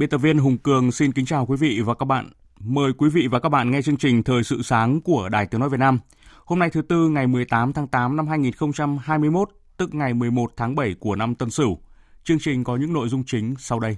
Biên 0.00 0.10
tập 0.10 0.18
viên 0.18 0.38
Hùng 0.38 0.58
Cường 0.58 0.92
xin 0.92 1.12
kính 1.12 1.26
chào 1.26 1.46
quý 1.46 1.56
vị 1.56 1.80
và 1.80 1.94
các 1.94 2.04
bạn. 2.04 2.30
Mời 2.60 2.92
quý 2.92 3.08
vị 3.10 3.26
và 3.30 3.40
các 3.40 3.48
bạn 3.48 3.70
nghe 3.70 3.82
chương 3.82 3.96
trình 3.96 4.22
Thời 4.22 4.42
sự 4.42 4.62
sáng 4.62 5.00
của 5.00 5.28
Đài 5.28 5.46
Tiếng 5.46 5.60
Nói 5.60 5.68
Việt 5.68 5.80
Nam. 5.80 5.98
Hôm 6.44 6.58
nay 6.58 6.70
thứ 6.70 6.82
Tư 6.82 7.08
ngày 7.08 7.26
18 7.26 7.72
tháng 7.72 7.88
8 7.88 8.16
năm 8.16 8.28
2021, 8.28 9.50
tức 9.76 9.94
ngày 9.94 10.14
11 10.14 10.52
tháng 10.56 10.74
7 10.74 10.94
của 11.00 11.16
năm 11.16 11.34
Tân 11.34 11.50
Sửu. 11.50 11.78
Chương 12.24 12.38
trình 12.38 12.64
có 12.64 12.76
những 12.76 12.92
nội 12.92 13.08
dung 13.08 13.24
chính 13.26 13.54
sau 13.58 13.80
đây. 13.80 13.96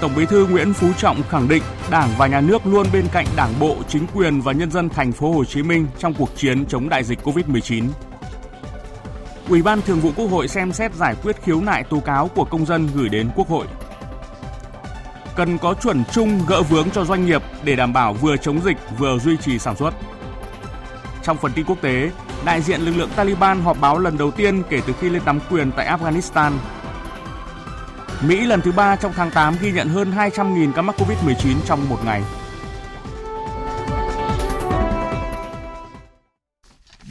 Tổng 0.00 0.12
Bí 0.16 0.26
thư 0.26 0.46
Nguyễn 0.46 0.72
Phú 0.72 0.88
Trọng 0.96 1.22
khẳng 1.22 1.48
định 1.48 1.62
Đảng 1.90 2.10
và 2.18 2.26
Nhà 2.26 2.40
nước 2.40 2.66
luôn 2.66 2.86
bên 2.92 3.04
cạnh 3.12 3.26
Đảng 3.36 3.52
bộ, 3.60 3.76
chính 3.88 4.06
quyền 4.14 4.40
và 4.40 4.52
nhân 4.52 4.70
dân 4.70 4.88
thành 4.88 5.12
phố 5.12 5.32
Hồ 5.32 5.44
Chí 5.44 5.62
Minh 5.62 5.86
trong 5.98 6.14
cuộc 6.18 6.30
chiến 6.36 6.66
chống 6.66 6.88
đại 6.88 7.04
dịch 7.04 7.18
Covid-19. 7.24 7.84
Ủy 9.48 9.62
ban 9.62 9.82
Thường 9.82 10.00
vụ 10.00 10.12
Quốc 10.16 10.26
hội 10.26 10.48
xem 10.48 10.72
xét 10.72 10.94
giải 10.94 11.14
quyết 11.22 11.42
khiếu 11.42 11.60
nại 11.60 11.84
tố 11.84 12.00
cáo 12.00 12.30
của 12.34 12.44
công 12.44 12.66
dân 12.66 12.88
gửi 12.94 13.08
đến 13.08 13.30
Quốc 13.36 13.48
hội. 13.48 13.66
Cần 15.36 15.58
có 15.58 15.74
chuẩn 15.74 16.04
chung 16.12 16.40
gỡ 16.48 16.62
vướng 16.62 16.90
cho 16.90 17.04
doanh 17.04 17.26
nghiệp 17.26 17.42
để 17.64 17.76
đảm 17.76 17.92
bảo 17.92 18.12
vừa 18.14 18.36
chống 18.36 18.60
dịch 18.64 18.76
vừa 18.98 19.18
duy 19.18 19.36
trì 19.36 19.58
sản 19.58 19.76
xuất. 19.76 19.94
Trong 21.22 21.36
phần 21.36 21.52
tin 21.52 21.64
quốc 21.64 21.78
tế, 21.80 22.10
đại 22.44 22.62
diện 22.62 22.80
lực 22.80 22.96
lượng 22.96 23.10
Taliban 23.16 23.60
họp 23.60 23.80
báo 23.80 23.98
lần 23.98 24.18
đầu 24.18 24.30
tiên 24.30 24.62
kể 24.70 24.80
từ 24.86 24.92
khi 25.00 25.08
lên 25.08 25.22
nắm 25.24 25.40
quyền 25.50 25.72
tại 25.72 25.86
Afghanistan. 25.86 26.52
Mỹ 28.22 28.46
lần 28.46 28.60
thứ 28.60 28.72
ba 28.72 28.96
trong 28.96 29.12
tháng 29.16 29.30
8 29.30 29.56
ghi 29.60 29.72
nhận 29.72 29.88
hơn 29.88 30.12
200.000 30.16 30.72
ca 30.72 30.82
mắc 30.82 30.96
Covid-19 30.98 31.54
trong 31.66 31.88
một 31.88 31.98
ngày. 32.04 32.22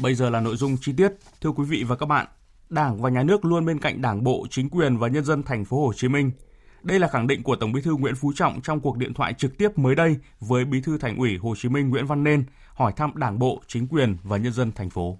Bây 0.01 0.15
giờ 0.15 0.29
là 0.29 0.39
nội 0.39 0.55
dung 0.55 0.77
chi 0.81 0.93
tiết. 0.97 1.11
Thưa 1.41 1.51
quý 1.51 1.63
vị 1.63 1.83
và 1.83 1.95
các 1.95 2.05
bạn, 2.05 2.27
Đảng 2.69 3.01
và 3.01 3.09
Nhà 3.09 3.23
nước 3.23 3.45
luôn 3.45 3.65
bên 3.65 3.79
cạnh 3.79 4.01
Đảng 4.01 4.23
bộ, 4.23 4.47
chính 4.49 4.69
quyền 4.69 4.97
và 4.97 5.07
nhân 5.07 5.23
dân 5.23 5.43
thành 5.43 5.65
phố 5.65 5.85
Hồ 5.85 5.93
Chí 5.93 6.07
Minh. 6.07 6.31
Đây 6.83 6.99
là 6.99 7.07
khẳng 7.07 7.27
định 7.27 7.43
của 7.43 7.55
Tổng 7.55 7.71
Bí 7.71 7.81
thư 7.81 7.95
Nguyễn 7.95 8.15
Phú 8.15 8.33
Trọng 8.35 8.61
trong 8.61 8.79
cuộc 8.79 8.97
điện 8.97 9.13
thoại 9.13 9.33
trực 9.37 9.57
tiếp 9.57 9.77
mới 9.77 9.95
đây 9.95 10.15
với 10.39 10.65
Bí 10.65 10.81
thư 10.81 10.97
Thành 10.97 11.17
ủy 11.17 11.37
Hồ 11.37 11.55
Chí 11.57 11.69
Minh 11.69 11.89
Nguyễn 11.89 12.05
Văn 12.05 12.23
Nên 12.23 12.43
hỏi 12.73 12.93
thăm 12.95 13.11
Đảng 13.15 13.39
bộ, 13.39 13.61
chính 13.67 13.87
quyền 13.87 14.17
và 14.23 14.37
nhân 14.37 14.53
dân 14.53 14.71
thành 14.71 14.89
phố. 14.89 15.17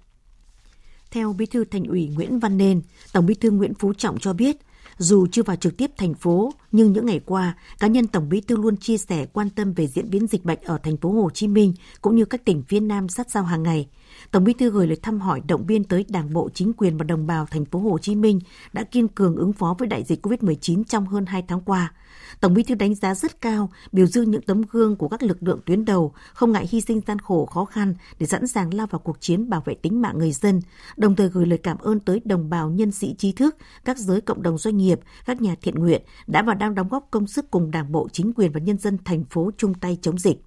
Theo 1.12 1.34
Bí 1.34 1.46
thư 1.46 1.66
Thành 1.66 1.84
ủy 1.84 2.08
Nguyễn 2.08 2.40
Văn 2.40 2.58
Nên, 2.58 2.82
Tổng 3.14 3.26
Bí 3.26 3.34
thư 3.36 3.52
Nguyễn 3.52 3.74
Phú 3.74 3.94
Trọng 3.94 4.20
cho 4.20 4.34
biết, 4.34 4.58
dù 4.98 5.28
chưa 5.32 5.44
vào 5.44 5.56
trực 5.56 5.78
tiếp 5.78 5.92
thành 5.98 6.14
phố, 6.14 6.54
nhưng 6.72 6.92
những 6.92 7.06
ngày 7.06 7.22
qua, 7.26 7.58
cá 7.80 7.88
nhân 7.88 8.08
Tổng 8.08 8.30
Bí 8.30 8.42
thư 8.42 8.58
luôn 8.58 8.78
chia 8.78 8.98
sẻ 8.98 9.26
quan 9.34 9.50
tâm 9.50 9.74
về 9.74 9.88
diễn 9.88 10.10
biến 10.10 10.28
dịch 10.28 10.46
bệnh 10.46 10.60
ở 10.64 10.78
thành 10.84 10.98
phố 10.98 11.12
Hồ 11.12 11.30
Chí 11.34 11.48
Minh 11.48 11.74
cũng 12.02 12.16
như 12.16 12.26
các 12.26 12.46
tỉnh 12.46 12.64
phía 12.68 12.80
Nam 12.80 13.10
sát 13.10 13.32
sao 13.32 13.44
hàng 13.44 13.64
ngày. 13.64 13.88
Tổng 14.32 14.44
Bí 14.44 14.54
thư 14.54 14.70
gửi 14.70 14.88
lời 14.88 14.98
thăm 15.02 15.20
hỏi 15.20 15.42
động 15.48 15.66
viên 15.66 15.84
tới 15.84 16.06
Đảng 16.10 16.34
bộ, 16.34 16.50
chính 16.54 16.74
quyền 16.74 16.98
và 16.98 17.04
đồng 17.04 17.28
bào 17.28 17.46
thành 17.46 17.66
phố 17.66 17.80
Hồ 17.80 17.98
Chí 17.98 18.16
Minh 18.16 18.40
đã 18.74 18.84
kiên 18.84 19.08
cường 19.08 19.36
ứng 19.36 19.54
phó 19.54 19.76
với 19.80 19.88
đại 19.88 20.04
dịch 20.04 20.26
COVID-19 20.26 20.84
trong 20.84 21.06
hơn 21.06 21.26
2 21.26 21.44
tháng 21.48 21.62
qua. 21.62 21.94
Tổng 22.40 22.54
Bí 22.54 22.64
thư 22.64 22.76
đánh 22.76 22.96
giá 22.96 23.16
rất 23.16 23.42
cao, 23.42 23.70
biểu 23.92 24.06
dương 24.06 24.32
những 24.32 24.42
tấm 24.42 24.62
gương 24.72 24.96
của 24.96 25.08
các 25.08 25.24
lực 25.24 25.44
lượng 25.44 25.60
tuyến 25.66 25.86
đầu, 25.86 26.14
không 26.34 26.52
ngại 26.52 26.68
hy 26.72 26.82
sinh 26.82 27.02
gian 27.08 27.20
khổ 27.20 27.46
khó 27.46 27.66
khăn 27.66 27.94
để 28.20 28.26
sẵn 28.26 28.48
sàng 28.48 28.74
lao 28.74 28.88
vào 28.88 29.00
cuộc 29.00 29.22
chiến 29.22 29.50
bảo 29.50 29.62
vệ 29.66 29.74
tính 29.74 30.02
mạng 30.02 30.18
người 30.18 30.32
dân, 30.32 30.62
đồng 30.98 31.16
thời 31.16 31.30
gửi 31.30 31.46
lời 31.46 31.58
cảm 31.58 31.78
ơn 31.78 32.00
tới 32.00 32.22
đồng 32.26 32.50
bào 32.50 32.70
nhân 32.70 32.92
sĩ 32.92 33.16
trí 33.18 33.32
thức, 33.32 33.56
các 33.86 33.98
giới 33.98 34.22
cộng 34.22 34.42
đồng 34.42 34.58
doanh 34.58 34.78
nghiệp, 34.78 35.00
các 35.26 35.42
nhà 35.42 35.56
thiện 35.62 35.76
nguyện 35.76 36.02
đã 36.28 36.42
và 36.42 36.54
đang 36.54 36.76
đóng 36.76 36.88
góp 36.90 37.08
công 37.12 37.28
sức 37.28 37.52
cùng 37.52 37.72
Đảng 37.72 37.92
bộ, 37.92 38.08
chính 38.12 38.34
quyền 38.34 38.52
và 38.52 38.60
nhân 38.60 38.78
dân 38.78 38.98
thành 39.06 39.24
phố 39.24 39.52
chung 39.58 39.74
tay 39.74 39.98
chống 40.02 40.18
dịch. 40.18 40.44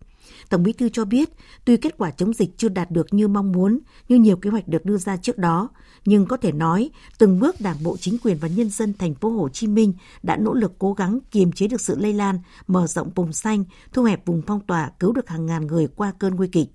Tổng 0.48 0.62
Bí 0.62 0.72
thư 0.72 0.88
cho 0.88 1.04
biết, 1.04 1.30
tuy 1.64 1.76
kết 1.76 1.98
quả 1.98 2.10
chống 2.10 2.34
dịch 2.34 2.50
chưa 2.56 2.68
đạt 2.68 2.90
được 2.90 3.14
như 3.14 3.28
mong 3.28 3.52
muốn, 3.52 3.78
như 4.08 4.16
nhiều 4.16 4.36
kế 4.36 4.50
hoạch 4.50 4.68
được 4.68 4.84
đưa 4.84 4.96
ra 4.96 5.16
trước 5.16 5.38
đó, 5.38 5.68
nhưng 6.04 6.26
có 6.26 6.36
thể 6.36 6.52
nói, 6.52 6.90
từng 7.18 7.40
bước 7.40 7.60
Đảng 7.60 7.76
bộ 7.82 7.96
chính 7.96 8.16
quyền 8.22 8.36
và 8.38 8.48
nhân 8.48 8.70
dân 8.70 8.94
thành 8.98 9.14
phố 9.14 9.30
Hồ 9.30 9.48
Chí 9.48 9.66
Minh 9.66 9.92
đã 10.22 10.36
nỗ 10.36 10.54
lực 10.54 10.72
cố 10.78 10.92
gắng 10.92 11.18
kiềm 11.30 11.52
chế 11.52 11.66
được 11.66 11.80
sự 11.80 11.96
lây 11.98 12.12
lan, 12.12 12.38
mở 12.66 12.86
rộng 12.86 13.10
vùng 13.14 13.32
xanh, 13.32 13.64
thu 13.92 14.04
hẹp 14.04 14.26
vùng 14.26 14.42
phong 14.46 14.60
tỏa, 14.60 14.90
cứu 15.00 15.12
được 15.12 15.28
hàng 15.28 15.46
ngàn 15.46 15.66
người 15.66 15.86
qua 15.86 16.12
cơn 16.18 16.34
nguy 16.34 16.48
kịch. 16.48 16.68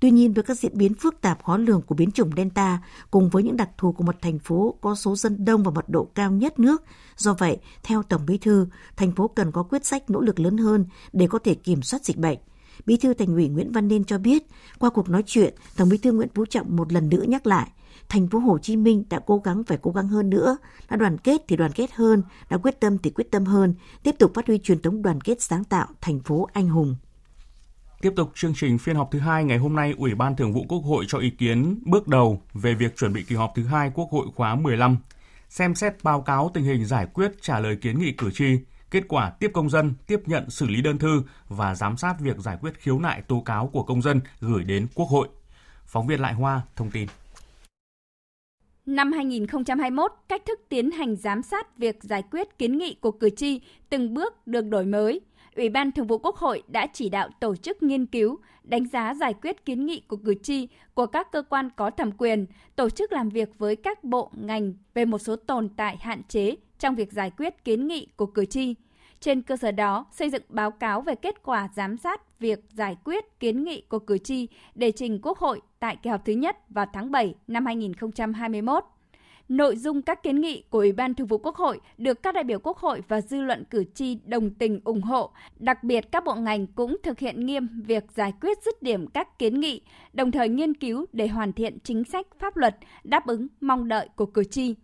Tuy 0.00 0.10
nhiên 0.10 0.32
với 0.32 0.44
các 0.44 0.58
diễn 0.58 0.78
biến 0.78 0.94
phức 0.94 1.20
tạp 1.20 1.44
khó 1.44 1.56
lường 1.56 1.82
của 1.82 1.94
biến 1.94 2.10
chủng 2.10 2.30
Delta 2.36 2.82
cùng 3.10 3.30
với 3.30 3.42
những 3.42 3.56
đặc 3.56 3.70
thù 3.78 3.92
của 3.92 4.04
một 4.04 4.16
thành 4.22 4.38
phố 4.38 4.74
có 4.80 4.94
số 4.94 5.16
dân 5.16 5.44
đông 5.44 5.62
và 5.62 5.70
mật 5.70 5.88
độ 5.88 6.04
cao 6.14 6.32
nhất 6.32 6.58
nước, 6.58 6.82
do 7.16 7.34
vậy, 7.34 7.58
theo 7.82 8.02
Tổng 8.02 8.26
Bí 8.26 8.38
thư, 8.38 8.66
thành 8.96 9.12
phố 9.12 9.28
cần 9.28 9.52
có 9.52 9.62
quyết 9.62 9.86
sách 9.86 10.10
nỗ 10.10 10.20
lực 10.20 10.40
lớn 10.40 10.56
hơn 10.56 10.86
để 11.12 11.26
có 11.26 11.38
thể 11.38 11.54
kiểm 11.54 11.82
soát 11.82 12.04
dịch 12.04 12.16
bệnh. 12.16 12.38
Bí 12.86 12.96
thư 12.96 13.14
Thành 13.14 13.34
ủy 13.34 13.48
Nguyễn 13.48 13.72
Văn 13.72 13.88
Nên 13.88 14.04
cho 14.04 14.18
biết, 14.18 14.42
qua 14.78 14.90
cuộc 14.90 15.08
nói 15.08 15.22
chuyện, 15.26 15.54
Tổng 15.76 15.88
Bí 15.88 15.98
thư 15.98 16.12
Nguyễn 16.12 16.28
Phú 16.34 16.44
Trọng 16.46 16.76
một 16.76 16.92
lần 16.92 17.08
nữa 17.08 17.22
nhắc 17.28 17.46
lại, 17.46 17.70
thành 18.08 18.28
phố 18.28 18.38
Hồ 18.38 18.58
Chí 18.58 18.76
Minh 18.76 19.04
đã 19.10 19.20
cố 19.26 19.38
gắng 19.38 19.64
phải 19.64 19.78
cố 19.82 19.90
gắng 19.90 20.08
hơn 20.08 20.30
nữa, 20.30 20.56
đã 20.90 20.96
đoàn 20.96 21.18
kết 21.18 21.40
thì 21.48 21.56
đoàn 21.56 21.72
kết 21.72 21.92
hơn, 21.92 22.22
đã 22.50 22.56
quyết 22.56 22.80
tâm 22.80 22.98
thì 22.98 23.10
quyết 23.10 23.30
tâm 23.30 23.44
hơn, 23.44 23.74
tiếp 24.02 24.14
tục 24.18 24.32
phát 24.34 24.46
huy 24.46 24.58
truyền 24.58 24.82
thống 24.82 25.02
đoàn 25.02 25.20
kết 25.20 25.42
sáng 25.42 25.64
tạo 25.64 25.86
thành 26.00 26.20
phố 26.20 26.48
anh 26.52 26.68
hùng. 26.68 26.96
Tiếp 28.00 28.12
tục 28.16 28.30
chương 28.34 28.54
trình 28.56 28.78
phiên 28.78 28.96
họp 28.96 29.10
thứ 29.10 29.18
hai 29.18 29.44
ngày 29.44 29.58
hôm 29.58 29.76
nay, 29.76 29.94
Ủy 29.98 30.14
ban 30.14 30.36
Thường 30.36 30.52
vụ 30.52 30.64
Quốc 30.68 30.78
hội 30.78 31.04
cho 31.08 31.18
ý 31.18 31.30
kiến 31.30 31.82
bước 31.86 32.08
đầu 32.08 32.42
về 32.54 32.74
việc 32.74 32.96
chuẩn 32.96 33.12
bị 33.12 33.22
kỳ 33.22 33.34
họp 33.34 33.52
thứ 33.54 33.64
hai 33.64 33.90
Quốc 33.94 34.08
hội 34.10 34.26
khóa 34.34 34.54
15, 34.54 34.98
xem 35.48 35.74
xét 35.74 35.94
báo 36.02 36.20
cáo 36.20 36.50
tình 36.54 36.64
hình 36.64 36.84
giải 36.84 37.06
quyết 37.06 37.32
trả 37.42 37.60
lời 37.60 37.76
kiến 37.76 37.98
nghị 37.98 38.12
cử 38.12 38.30
tri, 38.30 38.58
kết 38.90 39.04
quả 39.08 39.30
tiếp 39.30 39.50
công 39.54 39.70
dân, 39.70 39.94
tiếp 40.06 40.20
nhận 40.26 40.50
xử 40.50 40.66
lý 40.66 40.82
đơn 40.82 40.98
thư 40.98 41.22
và 41.48 41.74
giám 41.74 41.96
sát 41.96 42.20
việc 42.20 42.38
giải 42.38 42.56
quyết 42.60 42.74
khiếu 42.78 42.98
nại 42.98 43.22
tố 43.22 43.40
cáo 43.40 43.70
của 43.72 43.82
công 43.82 44.02
dân 44.02 44.20
gửi 44.40 44.64
đến 44.64 44.86
Quốc 44.94 45.06
hội. 45.08 45.28
Phóng 45.86 46.06
viên 46.06 46.20
Lại 46.20 46.34
Hoa 46.34 46.60
thông 46.76 46.90
tin. 46.90 47.08
Năm 48.86 49.12
2021, 49.12 50.12
cách 50.28 50.42
thức 50.46 50.60
tiến 50.68 50.90
hành 50.90 51.16
giám 51.16 51.42
sát 51.42 51.78
việc 51.78 52.02
giải 52.02 52.22
quyết 52.30 52.58
kiến 52.58 52.78
nghị 52.78 52.94
của 52.94 53.10
cử 53.10 53.30
tri 53.30 53.60
từng 53.90 54.14
bước 54.14 54.46
được 54.46 54.60
đổi 54.60 54.84
mới. 54.84 55.20
Ủy 55.56 55.68
ban 55.68 55.92
Thường 55.92 56.06
vụ 56.06 56.18
Quốc 56.18 56.36
hội 56.36 56.62
đã 56.68 56.86
chỉ 56.92 57.08
đạo 57.08 57.28
tổ 57.40 57.56
chức 57.56 57.82
nghiên 57.82 58.06
cứu, 58.06 58.38
đánh 58.64 58.88
giá 58.88 59.14
giải 59.14 59.34
quyết 59.42 59.64
kiến 59.64 59.86
nghị 59.86 60.02
của 60.08 60.16
cử 60.16 60.34
tri 60.42 60.68
của 60.94 61.06
các 61.06 61.32
cơ 61.32 61.42
quan 61.42 61.68
có 61.76 61.90
thẩm 61.90 62.12
quyền, 62.12 62.46
tổ 62.76 62.90
chức 62.90 63.12
làm 63.12 63.28
việc 63.28 63.58
với 63.58 63.76
các 63.76 64.04
bộ 64.04 64.30
ngành 64.36 64.74
về 64.94 65.04
một 65.04 65.18
số 65.18 65.36
tồn 65.36 65.68
tại 65.68 65.96
hạn 66.00 66.22
chế 66.28 66.56
trong 66.80 66.94
việc 66.94 67.12
giải 67.12 67.30
quyết 67.36 67.64
kiến 67.64 67.86
nghị 67.86 68.06
của 68.16 68.26
cử 68.26 68.44
tri. 68.44 68.74
Trên 69.20 69.42
cơ 69.42 69.56
sở 69.56 69.70
đó, 69.70 70.06
xây 70.12 70.30
dựng 70.30 70.42
báo 70.48 70.70
cáo 70.70 71.00
về 71.00 71.14
kết 71.14 71.42
quả 71.42 71.68
giám 71.76 71.96
sát 71.96 72.40
việc 72.40 72.64
giải 72.72 72.96
quyết 73.04 73.40
kiến 73.40 73.64
nghị 73.64 73.82
của 73.88 73.98
cử 73.98 74.18
tri 74.18 74.48
để 74.74 74.92
trình 74.92 75.18
Quốc 75.22 75.38
hội 75.38 75.60
tại 75.78 75.96
kỳ 76.02 76.10
họp 76.10 76.24
thứ 76.24 76.32
nhất 76.32 76.56
vào 76.68 76.86
tháng 76.92 77.10
7 77.10 77.34
năm 77.48 77.66
2021. 77.66 78.84
Nội 79.48 79.76
dung 79.76 80.02
các 80.02 80.22
kiến 80.22 80.40
nghị 80.40 80.62
của 80.70 80.78
Ủy 80.78 80.92
ban 80.92 81.14
Thường 81.14 81.26
vụ 81.26 81.38
Quốc 81.38 81.56
hội 81.56 81.80
được 81.98 82.22
các 82.22 82.34
đại 82.34 82.44
biểu 82.44 82.58
Quốc 82.58 82.78
hội 82.78 83.02
và 83.08 83.20
dư 83.20 83.40
luận 83.40 83.64
cử 83.70 83.84
tri 83.94 84.18
đồng 84.24 84.50
tình 84.50 84.80
ủng 84.84 85.02
hộ. 85.02 85.30
Đặc 85.58 85.84
biệt, 85.84 86.12
các 86.12 86.24
bộ 86.24 86.34
ngành 86.34 86.66
cũng 86.66 86.96
thực 87.02 87.18
hiện 87.18 87.46
nghiêm 87.46 87.68
việc 87.86 88.04
giải 88.14 88.32
quyết 88.40 88.62
dứt 88.62 88.82
điểm 88.82 89.06
các 89.06 89.38
kiến 89.38 89.60
nghị, 89.60 89.82
đồng 90.12 90.30
thời 90.30 90.48
nghiên 90.48 90.74
cứu 90.74 91.06
để 91.12 91.28
hoàn 91.28 91.52
thiện 91.52 91.78
chính 91.84 92.04
sách 92.04 92.26
pháp 92.38 92.56
luật 92.56 92.76
đáp 93.04 93.26
ứng 93.26 93.46
mong 93.60 93.88
đợi 93.88 94.08
của 94.16 94.26
cử 94.26 94.44
tri. 94.44 94.74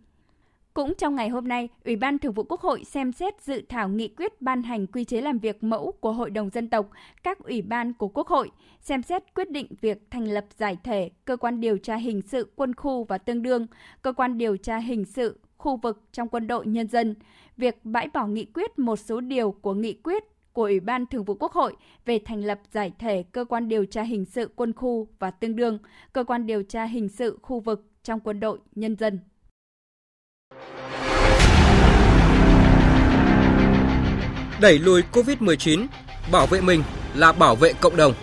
Cũng 0.77 0.93
trong 0.95 1.15
ngày 1.15 1.29
hôm 1.29 1.47
nay, 1.47 1.69
Ủy 1.85 1.95
ban 1.95 2.19
Thường 2.19 2.33
vụ 2.33 2.43
Quốc 2.43 2.61
hội 2.61 2.83
xem 2.83 3.11
xét 3.11 3.41
dự 3.41 3.61
thảo 3.69 3.89
nghị 3.89 4.07
quyết 4.07 4.41
ban 4.41 4.63
hành 4.63 4.87
quy 4.87 5.03
chế 5.03 5.21
làm 5.21 5.39
việc 5.39 5.63
mẫu 5.63 5.91
của 5.99 6.11
Hội 6.11 6.29
đồng 6.29 6.49
Dân 6.49 6.69
tộc, 6.69 6.89
các 7.23 7.39
ủy 7.39 7.61
ban 7.61 7.93
của 7.93 8.07
Quốc 8.07 8.27
hội, 8.27 8.51
xem 8.81 9.03
xét 9.03 9.23
quyết 9.35 9.51
định 9.51 9.67
việc 9.81 10.11
thành 10.11 10.25
lập 10.25 10.45
giải 10.57 10.77
thể 10.83 11.09
cơ 11.25 11.37
quan 11.37 11.59
điều 11.59 11.77
tra 11.77 11.95
hình 11.95 12.21
sự 12.21 12.51
quân 12.55 12.75
khu 12.75 13.03
và 13.03 13.17
tương 13.17 13.41
đương, 13.41 13.67
cơ 14.01 14.13
quan 14.13 14.37
điều 14.37 14.57
tra 14.57 14.77
hình 14.77 15.05
sự 15.05 15.39
khu 15.57 15.77
vực 15.77 16.01
trong 16.11 16.27
quân 16.27 16.47
đội 16.47 16.65
nhân 16.65 16.87
dân, 16.87 17.15
việc 17.57 17.79
bãi 17.83 18.09
bỏ 18.13 18.27
nghị 18.27 18.45
quyết 18.45 18.79
một 18.79 18.95
số 18.95 19.19
điều 19.19 19.51
của 19.51 19.73
nghị 19.73 19.93
quyết 19.93 20.23
của 20.53 20.63
Ủy 20.63 20.79
ban 20.79 21.05
Thường 21.05 21.23
vụ 21.23 21.35
Quốc 21.39 21.51
hội 21.51 21.75
về 22.05 22.19
thành 22.25 22.43
lập 22.43 22.59
giải 22.71 22.91
thể 22.99 23.23
cơ 23.23 23.45
quan 23.45 23.69
điều 23.69 23.85
tra 23.85 24.03
hình 24.03 24.25
sự 24.25 24.49
quân 24.55 24.73
khu 24.73 25.07
và 25.19 25.31
tương 25.31 25.55
đương 25.55 25.79
cơ 26.13 26.23
quan 26.23 26.45
điều 26.45 26.63
tra 26.63 26.85
hình 26.85 27.09
sự 27.09 27.39
khu 27.41 27.59
vực 27.59 27.85
trong 28.03 28.19
quân 28.19 28.39
đội 28.39 28.59
nhân 28.75 28.95
dân. 28.95 29.19
Đẩy 34.61 34.79
lùi 34.79 35.01
COVID-19, 35.01 35.87
bảo 36.31 36.47
vệ 36.47 36.61
mình 36.61 36.83
là 37.15 37.31
bảo 37.31 37.55
vệ 37.55 37.73
cộng 37.73 37.95
đồng. 37.95 38.13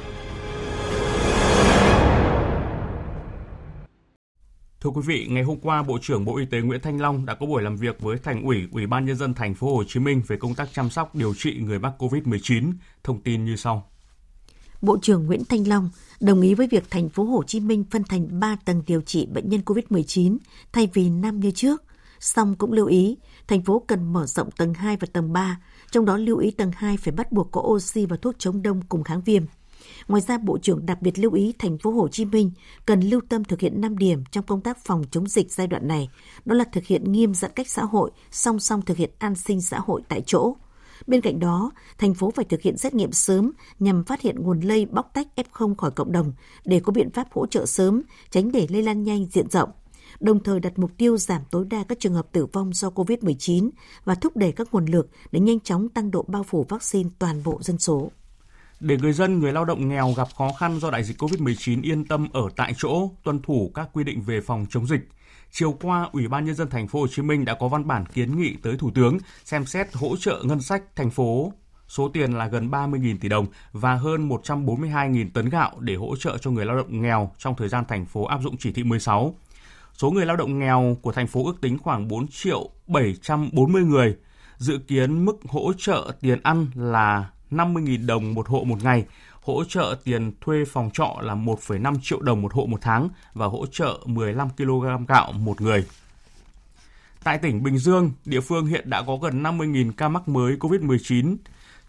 Thưa 4.80 4.90
quý 4.90 5.00
vị, 5.06 5.26
ngày 5.30 5.42
hôm 5.42 5.58
qua, 5.60 5.82
Bộ 5.82 5.98
trưởng 6.02 6.24
Bộ 6.24 6.36
Y 6.36 6.44
tế 6.46 6.60
Nguyễn 6.60 6.80
Thanh 6.80 7.00
Long 7.00 7.26
đã 7.26 7.34
có 7.34 7.46
buổi 7.46 7.62
làm 7.62 7.76
việc 7.76 8.00
với 8.00 8.18
Thành 8.18 8.42
ủy, 8.42 8.68
Ủy 8.72 8.86
ban 8.86 9.04
nhân 9.06 9.16
dân 9.16 9.34
thành 9.34 9.54
phố 9.54 9.76
Hồ 9.76 9.84
Chí 9.84 10.00
Minh 10.00 10.22
về 10.26 10.36
công 10.36 10.54
tác 10.54 10.68
chăm 10.72 10.90
sóc 10.90 11.14
điều 11.14 11.34
trị 11.34 11.56
người 11.60 11.78
mắc 11.78 11.92
COVID-19. 11.98 12.72
Thông 13.04 13.22
tin 13.22 13.44
như 13.44 13.56
sau. 13.56 13.90
Bộ 14.82 14.98
trưởng 15.02 15.26
Nguyễn 15.26 15.44
Thanh 15.44 15.68
Long 15.68 15.90
đồng 16.20 16.40
ý 16.40 16.54
với 16.54 16.66
việc 16.70 16.90
thành 16.90 17.08
phố 17.08 17.24
Hồ 17.24 17.42
Chí 17.46 17.60
Minh 17.60 17.84
phân 17.90 18.04
thành 18.04 18.40
3 18.40 18.56
tầng 18.64 18.82
điều 18.86 19.00
trị 19.00 19.26
bệnh 19.26 19.48
nhân 19.48 19.60
COVID-19 19.64 20.38
thay 20.72 20.88
vì 20.94 21.08
5 21.08 21.40
như 21.40 21.50
trước. 21.50 21.82
Song 22.24 22.54
cũng 22.54 22.72
lưu 22.72 22.86
ý, 22.86 23.16
thành 23.48 23.62
phố 23.62 23.82
cần 23.86 24.12
mở 24.12 24.26
rộng 24.26 24.50
tầng 24.50 24.74
2 24.74 24.96
và 24.96 25.06
tầng 25.12 25.32
3, 25.32 25.60
trong 25.90 26.04
đó 26.04 26.16
lưu 26.16 26.38
ý 26.38 26.50
tầng 26.50 26.70
2 26.74 26.96
phải 26.96 27.12
bắt 27.12 27.32
buộc 27.32 27.50
có 27.52 27.60
oxy 27.60 28.06
và 28.06 28.16
thuốc 28.16 28.34
chống 28.38 28.62
đông 28.62 28.80
cùng 28.88 29.04
kháng 29.04 29.20
viêm. 29.20 29.42
Ngoài 30.08 30.22
ra, 30.22 30.38
Bộ 30.38 30.58
trưởng 30.58 30.86
đặc 30.86 31.02
biệt 31.02 31.18
lưu 31.18 31.32
ý 31.32 31.52
thành 31.58 31.78
phố 31.78 31.90
Hồ 31.90 32.08
Chí 32.08 32.24
Minh 32.24 32.50
cần 32.86 33.00
lưu 33.00 33.20
tâm 33.28 33.44
thực 33.44 33.60
hiện 33.60 33.80
5 33.80 33.98
điểm 33.98 34.24
trong 34.30 34.44
công 34.44 34.60
tác 34.60 34.84
phòng 34.84 35.04
chống 35.10 35.28
dịch 35.28 35.52
giai 35.52 35.66
đoạn 35.66 35.88
này, 35.88 36.08
đó 36.44 36.54
là 36.54 36.64
thực 36.72 36.84
hiện 36.84 37.12
nghiêm 37.12 37.34
giãn 37.34 37.50
cách 37.54 37.68
xã 37.68 37.84
hội, 37.84 38.10
song 38.30 38.60
song 38.60 38.82
thực 38.82 38.96
hiện 38.96 39.10
an 39.18 39.34
sinh 39.34 39.60
xã 39.60 39.78
hội 39.78 40.02
tại 40.08 40.22
chỗ. 40.26 40.56
Bên 41.06 41.20
cạnh 41.20 41.40
đó, 41.40 41.70
thành 41.98 42.14
phố 42.14 42.30
phải 42.30 42.44
thực 42.44 42.62
hiện 42.62 42.76
xét 42.76 42.94
nghiệm 42.94 43.12
sớm 43.12 43.52
nhằm 43.78 44.04
phát 44.04 44.20
hiện 44.20 44.42
nguồn 44.42 44.60
lây 44.60 44.86
bóc 44.86 45.10
tách 45.14 45.28
F0 45.36 45.74
khỏi 45.74 45.90
cộng 45.90 46.12
đồng 46.12 46.32
để 46.64 46.80
có 46.80 46.92
biện 46.92 47.10
pháp 47.10 47.28
hỗ 47.32 47.46
trợ 47.46 47.66
sớm, 47.66 48.02
tránh 48.30 48.52
để 48.52 48.66
lây 48.70 48.82
lan 48.82 49.02
nhanh 49.02 49.26
diện 49.32 49.50
rộng 49.50 49.70
đồng 50.20 50.43
thời 50.43 50.61
đặt 50.61 50.78
mục 50.78 50.90
tiêu 50.99 51.16
giảm 51.16 51.43
tối 51.50 51.64
đa 51.70 51.84
các 51.88 51.99
trường 52.00 52.14
hợp 52.14 52.26
tử 52.32 52.46
vong 52.46 52.72
do 52.72 52.88
COVID-19 52.88 53.70
và 54.05 54.14
thúc 54.14 54.37
đẩy 54.37 54.52
các 54.52 54.69
nguồn 54.72 54.87
lực 54.87 55.08
để 55.32 55.40
nhanh 55.40 55.61
chóng 55.61 55.88
tăng 55.88 56.11
độ 56.11 56.25
bao 56.28 56.43
phủ 56.43 56.66
vaccine 56.69 57.11
toàn 57.19 57.43
bộ 57.44 57.58
dân 57.62 57.78
số 57.78 58.11
để 58.81 58.96
người 58.96 59.12
dân, 59.12 59.38
người 59.38 59.52
lao 59.52 59.64
động 59.64 59.88
nghèo 59.88 60.12
gặp 60.16 60.28
khó 60.37 60.50
khăn 60.58 60.81
do 60.81 60.90
đại 60.90 61.05
dịch 61.05 61.22
COVID-19 61.22 61.82
yên 61.82 62.05
tâm 62.05 62.28
ở 62.32 62.49
tại 62.56 62.72
chỗ, 62.76 63.11
tuân 63.22 63.43
thủ 63.43 63.70
các 63.75 63.88
quy 63.93 64.05
định 64.05 64.22
về 64.22 64.40
phòng 64.40 64.66
chống 64.70 64.87
dịch. 64.87 65.08
Chiều 65.50 65.72
qua, 65.72 66.08
Ủy 66.12 66.28
ban 66.28 66.44
nhân 66.44 66.55
dân 66.55 66.70
thành 66.70 66.88
phố 66.88 67.00
Hồ 67.00 67.06
Chí 67.08 67.22
Minh 67.22 67.44
đã 67.44 67.55
có 67.60 67.69
văn 67.69 67.87
bản 67.87 68.06
kiến 68.06 68.38
nghị 68.38 68.55
tới 68.62 68.76
Thủ 68.76 68.90
tướng 68.94 69.19
xem 69.44 69.67
xét 69.67 69.94
hỗ 69.94 70.17
trợ 70.17 70.43
ngân 70.44 70.60
sách 70.60 70.82
thành 70.96 71.10
phố 71.10 71.52
số 71.88 72.08
tiền 72.08 72.32
là 72.32 72.46
gần 72.46 72.70
30.000 72.70 73.17
tỷ 73.20 73.28
đồng 73.28 73.46
và 73.72 73.94
hơn 73.94 74.28
142.000 74.28 75.31
tấn 75.34 75.49
gạo 75.49 75.72
để 75.81 75.94
hỗ 75.94 76.17
trợ 76.17 76.38
cho 76.38 76.50
người 76.50 76.67
lao 76.67 76.76
động 76.76 77.02
nghèo 77.02 77.31
trong 77.38 77.55
thời 77.56 77.69
gian 77.69 77.84
thành 77.88 78.06
phố 78.06 78.25
áp 78.25 78.40
dụng 78.43 78.56
chỉ 78.56 78.72
thị 78.72 78.84
16. 78.84 79.34
Số 79.94 80.11
người 80.11 80.26
lao 80.26 80.37
động 80.37 80.58
nghèo 80.58 80.96
của 81.02 81.12
thành 81.12 81.26
phố 81.26 81.46
ước 81.46 81.61
tính 81.61 81.79
khoảng 81.79 82.08
4 82.08 82.29
triệu 82.29 82.70
740 82.87 83.82
người. 83.82 84.17
Dự 84.58 84.79
kiến 84.79 85.25
mức 85.25 85.37
hỗ 85.49 85.73
trợ 85.73 86.12
tiền 86.20 86.41
ăn 86.43 86.67
là 86.75 87.31
50.000 87.50 88.06
đồng 88.06 88.35
một 88.35 88.49
hộ 88.49 88.64
một 88.64 88.82
ngày, 88.82 89.05
hỗ 89.43 89.64
trợ 89.64 89.96
tiền 90.05 90.32
thuê 90.41 90.64
phòng 90.64 90.91
trọ 90.93 91.17
là 91.20 91.35
1,5 91.35 91.96
triệu 92.02 92.20
đồng 92.20 92.43
một 92.43 92.55
hộ 92.55 92.67
một 92.67 92.79
tháng 92.81 93.08
và 93.35 93.46
hỗ 93.46 93.67
trợ 93.67 93.99
15 94.06 94.49
kg 94.56 95.06
gạo 95.08 95.32
một 95.32 95.61
người. 95.61 95.85
Tại 97.25 97.38
tỉnh 97.38 97.62
Bình 97.62 97.79
Dương, 97.79 98.12
địa 98.25 98.41
phương 98.41 98.67
hiện 98.67 98.91
đã 98.91 99.02
có 99.02 99.17
gần 99.17 99.43
50.000 99.43 99.93
ca 99.96 100.08
mắc 100.08 100.29
mới 100.29 100.56
COVID-19. 100.56 101.37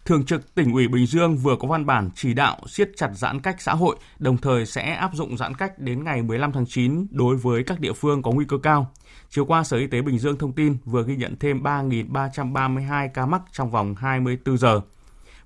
Thường 0.06 0.24
trực 0.24 0.54
tỉnh 0.54 0.72
ủy 0.72 0.88
Bình 0.88 1.06
Dương 1.06 1.36
vừa 1.36 1.56
có 1.56 1.68
văn 1.68 1.86
bản 1.86 2.10
chỉ 2.14 2.34
đạo 2.34 2.56
siết 2.66 2.90
chặt 2.96 3.10
giãn 3.14 3.40
cách 3.40 3.56
xã 3.60 3.74
hội, 3.74 3.96
đồng 4.18 4.36
thời 4.36 4.66
sẽ 4.66 4.92
áp 4.92 5.10
dụng 5.14 5.36
giãn 5.36 5.54
cách 5.54 5.78
đến 5.78 6.04
ngày 6.04 6.22
15 6.22 6.52
tháng 6.52 6.64
9 6.68 7.06
đối 7.10 7.36
với 7.36 7.64
các 7.64 7.80
địa 7.80 7.92
phương 7.92 8.22
có 8.22 8.30
nguy 8.30 8.44
cơ 8.48 8.58
cao. 8.62 8.92
Chiều 9.30 9.44
qua, 9.44 9.64
Sở 9.64 9.76
Y 9.76 9.86
tế 9.86 10.02
Bình 10.02 10.18
Dương 10.18 10.38
thông 10.38 10.52
tin 10.52 10.76
vừa 10.84 11.04
ghi 11.04 11.16
nhận 11.16 11.36
thêm 11.40 11.62
3.332 11.62 13.08
ca 13.14 13.26
mắc 13.26 13.42
trong 13.52 13.70
vòng 13.70 13.94
24 13.94 14.58
giờ. 14.58 14.80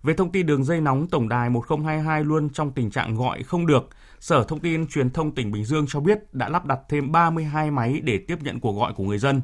Về 0.02 0.14
thông 0.14 0.32
tin 0.32 0.46
đường 0.46 0.64
dây 0.64 0.80
nóng 0.80 1.06
tổng 1.06 1.28
đài 1.28 1.50
1022 1.50 2.24
luôn 2.24 2.50
trong 2.50 2.72
tình 2.72 2.90
trạng 2.90 3.14
gọi 3.14 3.42
không 3.42 3.66
được, 3.66 3.88
Sở 4.20 4.44
Thông 4.44 4.60
tin 4.60 4.86
Truyền 4.86 5.10
thông 5.10 5.34
tỉnh 5.34 5.52
Bình 5.52 5.64
Dương 5.64 5.84
cho 5.88 6.00
biết 6.00 6.34
đã 6.34 6.48
lắp 6.48 6.66
đặt 6.66 6.78
thêm 6.88 7.12
32 7.12 7.70
máy 7.70 8.00
để 8.04 8.18
tiếp 8.18 8.38
nhận 8.42 8.60
cuộc 8.60 8.72
gọi 8.72 8.92
của 8.92 9.04
người 9.04 9.18
dân. 9.18 9.42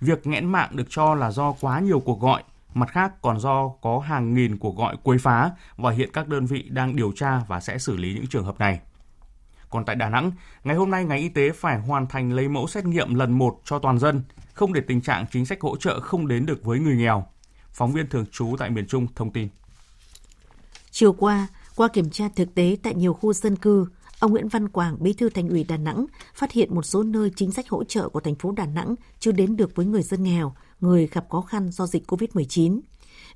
Việc 0.00 0.26
nghẽn 0.26 0.52
mạng 0.52 0.70
được 0.72 0.86
cho 0.88 1.14
là 1.14 1.30
do 1.30 1.52
quá 1.60 1.80
nhiều 1.80 2.00
cuộc 2.00 2.20
gọi, 2.20 2.42
mặt 2.74 2.88
khác 2.92 3.12
còn 3.22 3.40
do 3.40 3.68
có 3.68 3.98
hàng 3.98 4.34
nghìn 4.34 4.58
cuộc 4.58 4.76
gọi 4.76 4.96
quấy 5.02 5.18
phá 5.18 5.50
và 5.76 5.90
hiện 5.90 6.10
các 6.12 6.28
đơn 6.28 6.46
vị 6.46 6.62
đang 6.68 6.96
điều 6.96 7.12
tra 7.12 7.40
và 7.48 7.60
sẽ 7.60 7.78
xử 7.78 7.96
lý 7.96 8.14
những 8.14 8.26
trường 8.26 8.44
hợp 8.44 8.58
này. 8.60 8.80
Còn 9.70 9.84
tại 9.84 9.96
Đà 9.96 10.08
Nẵng, 10.08 10.32
ngày 10.64 10.76
hôm 10.76 10.90
nay 10.90 11.04
ngành 11.04 11.18
y 11.18 11.28
tế 11.28 11.50
phải 11.52 11.78
hoàn 11.78 12.06
thành 12.06 12.32
lấy 12.32 12.48
mẫu 12.48 12.66
xét 12.66 12.84
nghiệm 12.84 13.14
lần 13.14 13.38
một 13.38 13.60
cho 13.64 13.78
toàn 13.78 13.98
dân, 13.98 14.22
không 14.54 14.72
để 14.72 14.80
tình 14.80 15.00
trạng 15.00 15.26
chính 15.30 15.46
sách 15.46 15.60
hỗ 15.60 15.76
trợ 15.76 16.00
không 16.00 16.28
đến 16.28 16.46
được 16.46 16.64
với 16.64 16.78
người 16.78 16.96
nghèo. 16.96 17.26
Phóng 17.72 17.92
viên 17.92 18.08
thường 18.08 18.26
trú 18.32 18.56
tại 18.58 18.70
miền 18.70 18.86
Trung 18.86 19.06
thông 19.14 19.32
tin. 19.32 19.48
Chiều 20.90 21.12
qua, 21.12 21.46
qua 21.76 21.88
kiểm 21.88 22.10
tra 22.10 22.28
thực 22.36 22.54
tế 22.54 22.76
tại 22.82 22.94
nhiều 22.94 23.14
khu 23.14 23.32
dân 23.32 23.56
cư, 23.56 23.86
ông 24.18 24.30
Nguyễn 24.30 24.48
Văn 24.48 24.68
Quảng, 24.68 24.96
bí 25.00 25.12
thư 25.12 25.28
thành 25.28 25.48
ủy 25.48 25.64
Đà 25.64 25.76
Nẵng, 25.76 26.06
phát 26.34 26.52
hiện 26.52 26.74
một 26.74 26.82
số 26.82 27.02
nơi 27.02 27.30
chính 27.36 27.52
sách 27.52 27.68
hỗ 27.68 27.84
trợ 27.84 28.08
của 28.08 28.20
thành 28.20 28.34
phố 28.34 28.52
Đà 28.52 28.66
Nẵng 28.66 28.94
chưa 29.18 29.32
đến 29.32 29.56
được 29.56 29.76
với 29.76 29.86
người 29.86 30.02
dân 30.02 30.22
nghèo, 30.22 30.54
người 30.82 31.08
gặp 31.12 31.24
khó 31.30 31.40
khăn 31.40 31.70
do 31.70 31.86
dịch 31.86 32.10
COVID-19. 32.10 32.80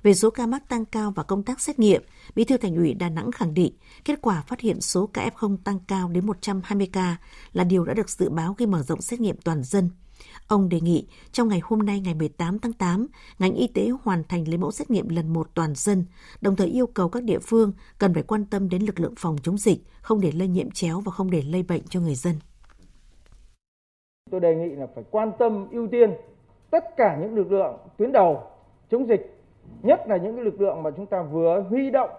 Về 0.03 0.13
số 0.13 0.29
ca 0.29 0.47
mắc 0.47 0.69
tăng 0.69 0.85
cao 0.85 1.13
và 1.15 1.23
công 1.23 1.43
tác 1.43 1.61
xét 1.61 1.79
nghiệm, 1.79 2.03
Bí 2.35 2.43
thư 2.43 2.57
Thành 2.57 2.75
ủy 2.75 2.93
Đà 2.93 3.09
Nẵng 3.09 3.31
khẳng 3.31 3.53
định 3.53 3.73
kết 4.05 4.19
quả 4.21 4.43
phát 4.47 4.59
hiện 4.59 4.81
số 4.81 5.09
ca 5.13 5.29
F0 5.35 5.57
tăng 5.63 5.79
cao 5.87 6.09
đến 6.09 6.25
120 6.25 6.89
ca 6.93 7.17
là 7.53 7.63
điều 7.63 7.85
đã 7.85 7.93
được 7.93 8.09
dự 8.09 8.29
báo 8.29 8.53
khi 8.53 8.65
mở 8.65 8.83
rộng 8.83 9.01
xét 9.01 9.21
nghiệm 9.21 9.37
toàn 9.37 9.63
dân– 9.63 9.89
Ông 10.47 10.69
đề 10.69 10.81
nghị 10.81 11.07
trong 11.31 11.47
ngày 11.47 11.59
hôm 11.63 11.79
nay 11.79 11.99
ngày 11.99 12.13
18 12.13 12.59
tháng 12.59 12.73
8, 12.73 13.07
ngành 13.39 13.53
y 13.53 13.67
tế 13.67 13.89
hoàn 14.03 14.23
thành 14.23 14.47
lấy 14.47 14.57
mẫu 14.57 14.71
xét 14.71 14.91
nghiệm 14.91 15.09
lần 15.09 15.33
một 15.33 15.47
toàn 15.53 15.73
dân, 15.75 16.05
đồng 16.41 16.55
thời 16.55 16.67
yêu 16.67 16.87
cầu 16.87 17.09
các 17.09 17.23
địa 17.23 17.39
phương 17.39 17.71
cần 17.97 18.13
phải 18.13 18.23
quan 18.23 18.45
tâm 18.45 18.69
đến 18.69 18.81
lực 18.81 18.99
lượng 18.99 19.13
phòng 19.17 19.35
chống 19.43 19.57
dịch, 19.57 19.79
không 20.01 20.21
để 20.21 20.31
lây 20.31 20.47
nhiễm 20.47 20.71
chéo 20.71 20.99
và 20.99 21.11
không 21.11 21.31
để 21.31 21.41
lây 21.41 21.63
bệnh 21.63 21.81
cho 21.89 21.99
người 21.99 22.15
dân. 22.15 22.35
Tôi 24.31 24.39
đề 24.39 24.55
nghị 24.55 24.75
là 24.75 24.87
phải 24.95 25.03
quan 25.11 25.31
tâm 25.39 25.69
ưu 25.71 25.87
tiên 25.91 26.09
tất 26.69 26.97
cả 26.97 27.17
những 27.21 27.35
lực 27.35 27.51
lượng 27.51 27.77
tuyến 27.97 28.11
đầu 28.11 28.41
chống 28.89 29.07
dịch, 29.07 29.37
nhất 29.83 30.07
là 30.07 30.17
những 30.17 30.35
cái 30.35 30.45
lực 30.45 30.61
lượng 30.61 30.83
mà 30.83 30.91
chúng 30.91 31.05
ta 31.05 31.21
vừa 31.21 31.65
huy 31.69 31.89
động 31.89 32.09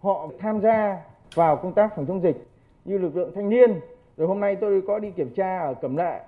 họ 0.00 0.28
tham 0.38 0.60
gia 0.60 1.02
vào 1.34 1.56
công 1.56 1.72
tác 1.72 1.96
phòng 1.96 2.06
chống 2.06 2.22
dịch 2.22 2.46
như 2.84 2.98
lực 2.98 3.16
lượng 3.16 3.32
thanh 3.34 3.48
niên. 3.48 3.80
Rồi 4.16 4.28
hôm 4.28 4.40
nay 4.40 4.56
tôi 4.56 4.82
có 4.86 4.98
đi 4.98 5.10
kiểm 5.10 5.30
tra 5.34 5.58
ở 5.58 5.74
Cẩm 5.74 5.96
Lệ 5.96 6.20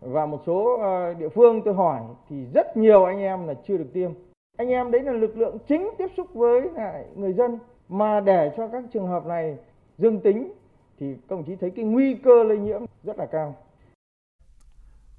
và 0.00 0.26
một 0.26 0.40
số 0.46 0.78
ờ, 0.80 1.14
địa 1.14 1.28
phương 1.28 1.62
tôi 1.64 1.74
hỏi 1.74 2.00
thì 2.28 2.46
rất 2.54 2.76
nhiều 2.76 3.04
anh 3.04 3.18
em 3.18 3.46
là 3.46 3.54
chưa 3.66 3.76
được 3.76 3.92
tiêm 3.92 4.10
anh 4.56 4.68
em 4.68 4.90
đấy 4.90 5.02
là 5.02 5.12
lực 5.12 5.38
lượng 5.38 5.58
chính 5.68 5.90
tiếp 5.98 6.06
xúc 6.16 6.34
với 6.34 6.60
lại 6.74 7.04
người 7.16 7.32
dân 7.32 7.58
mà 7.88 8.20
để 8.20 8.52
cho 8.56 8.68
các 8.68 8.84
trường 8.92 9.06
hợp 9.06 9.26
này 9.26 9.56
dương 9.98 10.20
tính 10.20 10.52
thì 10.98 11.14
các 11.14 11.36
đồng 11.36 11.44
chí 11.44 11.56
thấy 11.56 11.70
cái 11.70 11.84
nguy 11.84 12.14
cơ 12.14 12.42
lây 12.42 12.58
nhiễm 12.58 12.84
rất 13.02 13.18
là 13.18 13.26
cao. 13.26 13.54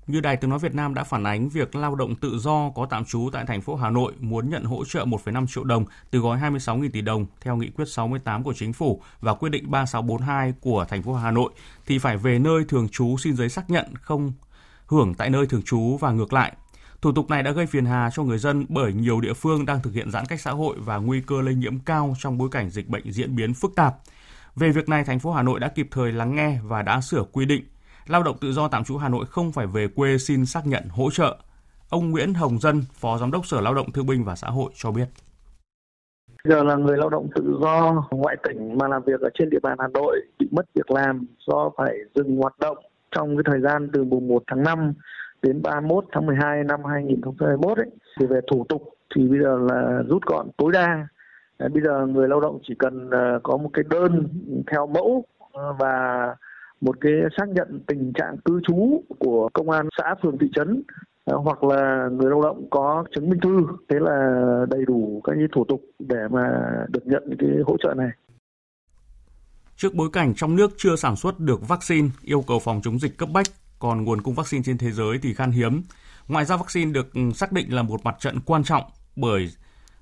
Như 0.07 0.19
Đài 0.19 0.37
Tiếng 0.37 0.49
Nói 0.49 0.59
Việt 0.59 0.75
Nam 0.75 0.93
đã 0.93 1.03
phản 1.03 1.23
ánh 1.23 1.49
việc 1.49 1.75
lao 1.75 1.95
động 1.95 2.15
tự 2.15 2.39
do 2.39 2.69
có 2.75 2.87
tạm 2.89 3.05
trú 3.05 3.29
tại 3.33 3.45
thành 3.45 3.61
phố 3.61 3.75
Hà 3.75 3.89
Nội 3.89 4.13
muốn 4.19 4.49
nhận 4.49 4.63
hỗ 4.63 4.85
trợ 4.85 5.05
1,5 5.05 5.47
triệu 5.47 5.63
đồng 5.63 5.85
từ 6.11 6.19
gói 6.19 6.39
26.000 6.39 6.89
tỷ 6.93 7.01
đồng 7.01 7.25
theo 7.41 7.55
nghị 7.55 7.69
quyết 7.69 7.85
68 7.87 8.43
của 8.43 8.53
chính 8.53 8.73
phủ 8.73 9.01
và 9.19 9.33
quyết 9.33 9.49
định 9.49 9.71
3642 9.71 10.53
của 10.61 10.85
thành 10.89 11.03
phố 11.03 11.13
Hà 11.13 11.31
Nội 11.31 11.51
thì 11.85 11.99
phải 11.99 12.17
về 12.17 12.39
nơi 12.39 12.63
thường 12.67 12.89
trú 12.89 13.17
xin 13.17 13.35
giấy 13.35 13.49
xác 13.49 13.69
nhận 13.69 13.85
không 14.01 14.33
hưởng 14.85 15.13
tại 15.13 15.29
nơi 15.29 15.45
thường 15.45 15.61
trú 15.61 15.97
và 15.97 16.11
ngược 16.11 16.33
lại. 16.33 16.53
Thủ 17.01 17.11
tục 17.11 17.29
này 17.29 17.43
đã 17.43 17.51
gây 17.51 17.65
phiền 17.65 17.85
hà 17.85 18.09
cho 18.13 18.23
người 18.23 18.37
dân 18.37 18.65
bởi 18.69 18.93
nhiều 18.93 19.21
địa 19.21 19.33
phương 19.33 19.65
đang 19.65 19.81
thực 19.81 19.93
hiện 19.93 20.11
giãn 20.11 20.25
cách 20.25 20.41
xã 20.41 20.51
hội 20.51 20.75
và 20.79 20.97
nguy 20.97 21.21
cơ 21.21 21.41
lây 21.41 21.55
nhiễm 21.55 21.79
cao 21.79 22.15
trong 22.19 22.37
bối 22.37 22.49
cảnh 22.51 22.69
dịch 22.69 22.87
bệnh 22.87 23.11
diễn 23.11 23.35
biến 23.35 23.53
phức 23.53 23.75
tạp. 23.75 23.95
Về 24.55 24.71
việc 24.71 24.89
này, 24.89 25.03
thành 25.03 25.19
phố 25.19 25.31
Hà 25.31 25.43
Nội 25.43 25.59
đã 25.59 25.67
kịp 25.67 25.87
thời 25.91 26.11
lắng 26.11 26.35
nghe 26.35 26.59
và 26.63 26.81
đã 26.81 27.01
sửa 27.01 27.23
quy 27.31 27.45
định. 27.45 27.63
Lao 28.07 28.23
động 28.23 28.37
tự 28.41 28.51
do 28.51 28.67
tạm 28.67 28.83
trú 28.83 28.97
Hà 28.97 29.09
Nội 29.09 29.25
không 29.25 29.51
phải 29.51 29.67
về 29.67 29.87
quê 29.87 30.17
xin 30.17 30.45
xác 30.45 30.67
nhận 30.67 30.83
hỗ 30.89 31.11
trợ. 31.11 31.37
Ông 31.89 32.11
Nguyễn 32.11 32.33
Hồng 32.33 32.59
Dân, 32.59 32.81
Phó 32.93 33.17
Giám 33.17 33.31
đốc 33.31 33.45
Sở 33.45 33.61
Lao 33.61 33.73
động 33.73 33.91
Thương 33.91 34.05
binh 34.05 34.23
và 34.23 34.35
Xã 34.35 34.47
hội 34.47 34.71
cho 34.75 34.91
biết. 34.91 35.07
Giờ 36.43 36.63
là 36.63 36.75
người 36.75 36.97
lao 36.97 37.09
động 37.09 37.27
tự 37.35 37.57
do 37.61 38.07
ngoại 38.11 38.35
tỉnh 38.43 38.77
mà 38.77 38.87
làm 38.87 39.03
việc 39.05 39.21
ở 39.21 39.29
trên 39.33 39.49
địa 39.49 39.59
bàn 39.63 39.77
Hà 39.79 39.87
Nội 39.87 40.21
bị 40.39 40.47
mất 40.51 40.65
việc 40.75 40.91
làm 40.91 41.25
do 41.47 41.69
phải 41.77 41.95
dừng 42.15 42.37
hoạt 42.37 42.59
động 42.59 42.77
trong 43.11 43.37
cái 43.37 43.43
thời 43.45 43.61
gian 43.61 43.89
từ 43.93 44.03
mùng 44.03 44.27
1 44.27 44.43
tháng 44.47 44.63
5 44.63 44.93
đến 45.41 45.61
31 45.61 46.05
tháng 46.11 46.25
12 46.25 46.63
năm 46.63 46.79
2021 46.83 47.77
ấy, 47.77 47.89
thì 48.19 48.25
về 48.25 48.39
thủ 48.51 48.65
tục 48.69 48.83
thì 49.15 49.27
bây 49.27 49.39
giờ 49.39 49.57
là 49.71 50.03
rút 50.07 50.25
gọn 50.25 50.47
tối 50.57 50.71
đa. 50.71 51.07
Bây 51.59 51.83
giờ 51.83 52.05
người 52.05 52.27
lao 52.27 52.39
động 52.39 52.59
chỉ 52.67 52.73
cần 52.79 53.09
ờ, 53.09 53.39
có 53.43 53.57
một 53.57 53.69
cái 53.73 53.83
đơn 53.89 54.27
theo 54.71 54.87
mẫu 54.87 55.23
ờ, 55.51 55.73
và 55.73 56.35
một 56.81 57.01
cái 57.01 57.13
xác 57.37 57.49
nhận 57.49 57.79
tình 57.87 58.13
trạng 58.13 58.37
cư 58.37 58.59
trú 58.67 59.03
của 59.19 59.49
công 59.53 59.69
an 59.69 59.89
xã 59.97 60.15
phường 60.23 60.37
thị 60.37 60.47
trấn 60.55 60.83
à, 61.25 61.33
hoặc 61.43 61.63
là 61.63 62.09
người 62.11 62.29
lao 62.29 62.41
động 62.41 62.67
có 62.69 63.05
chứng 63.15 63.29
minh 63.29 63.39
thư 63.43 63.65
thế 63.89 63.99
là 63.99 64.65
đầy 64.69 64.85
đủ 64.87 65.21
các 65.23 65.35
thủ 65.55 65.65
tục 65.67 65.81
để 65.99 66.27
mà 66.31 66.49
được 66.89 67.07
nhận 67.07 67.23
cái 67.39 67.49
hỗ 67.65 67.77
trợ 67.83 67.93
này. 67.97 68.09
Trước 69.75 69.95
bối 69.95 70.09
cảnh 70.13 70.33
trong 70.35 70.55
nước 70.55 70.71
chưa 70.77 70.95
sản 70.95 71.15
xuất 71.15 71.39
được 71.39 71.67
vaccine, 71.67 72.07
yêu 72.23 72.43
cầu 72.47 72.59
phòng 72.59 72.81
chống 72.83 72.99
dịch 72.99 73.17
cấp 73.17 73.29
bách, 73.33 73.47
còn 73.79 74.03
nguồn 74.03 74.21
cung 74.21 74.33
vaccine 74.33 74.63
trên 74.63 74.77
thế 74.77 74.91
giới 74.91 75.17
thì 75.21 75.33
khan 75.33 75.51
hiếm. 75.51 75.81
Ngoài 76.27 76.45
ra 76.45 76.57
vaccine 76.57 76.91
được 76.91 77.13
ừ, 77.13 77.21
xác 77.35 77.51
định 77.51 77.75
là 77.75 77.83
một 77.83 78.03
mặt 78.03 78.15
trận 78.19 78.39
quan 78.45 78.63
trọng 78.63 78.83
bởi 79.15 79.49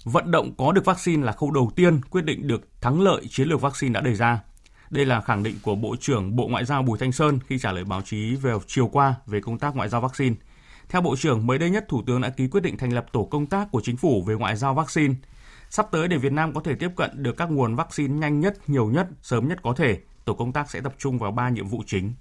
vận 0.04 0.32
động 0.32 0.52
có 0.58 0.72
được 0.72 0.86
vaccine 0.86 1.26
là 1.26 1.32
khâu 1.32 1.52
đầu 1.52 1.72
tiên 1.76 2.02
quyết 2.10 2.26
định 2.26 2.48
được 2.48 2.82
thắng 2.82 3.02
lợi 3.02 3.22
chiến 3.30 3.48
lược 3.48 3.62
vaccine 3.62 3.94
đã 3.94 4.02
đề 4.02 4.16
ra. 4.16 4.40
Đây 4.90 5.06
là 5.06 5.22
khẳng 5.22 5.44
định 5.44 5.56
của 5.64 5.76
Bộ 5.76 5.96
trưởng 6.00 6.36
Bộ 6.36 6.48
Ngoại 6.48 6.66
giao 6.66 6.84
Bùi 6.84 6.98
Thanh 6.98 7.12
Sơn 7.12 7.40
khi 7.48 7.60
trả 7.60 7.72
lời 7.72 7.84
báo 7.84 8.02
chí 8.02 8.36
về 8.36 8.54
chiều 8.68 8.88
qua 8.88 9.16
về 9.26 9.42
công 9.42 9.60
tác 9.60 9.76
ngoại 9.76 9.90
giao 9.90 10.02
vaccine. 10.02 10.36
Theo 10.90 11.02
Bộ 11.02 11.16
trưởng, 11.16 11.48
mới 11.48 11.58
đây 11.58 11.70
nhất 11.70 11.86
Thủ 11.90 12.04
tướng 12.08 12.22
đã 12.22 12.30
ký 12.30 12.48
quyết 12.48 12.62
định 12.62 12.78
thành 12.78 12.94
lập 12.94 13.06
tổ 13.12 13.24
công 13.32 13.46
tác 13.46 13.68
của 13.72 13.82
chính 13.84 13.98
phủ 13.98 14.24
về 14.28 14.36
ngoại 14.36 14.56
giao 14.56 14.74
vaccine. 14.74 15.14
Sắp 15.70 15.88
tới 15.92 16.08
để 16.08 16.18
Việt 16.18 16.32
Nam 16.32 16.54
có 16.54 16.62
thể 16.62 16.76
tiếp 16.76 16.90
cận 16.96 17.24
được 17.24 17.38
các 17.38 17.52
nguồn 17.52 17.76
vaccine 17.76 18.14
nhanh 18.14 18.40
nhất, 18.40 18.58
nhiều 18.68 18.88
nhất, 18.88 19.08
sớm 19.22 19.48
nhất 19.48 19.60
có 19.64 19.74
thể, 19.74 19.98
tổ 20.26 20.34
công 20.34 20.54
tác 20.54 20.70
sẽ 20.70 20.82
tập 20.82 20.94
trung 20.98 21.20
vào 21.20 21.32
ba 21.32 21.50
nhiệm 21.50 21.68
vụ 21.68 21.84
chính. 21.86 22.14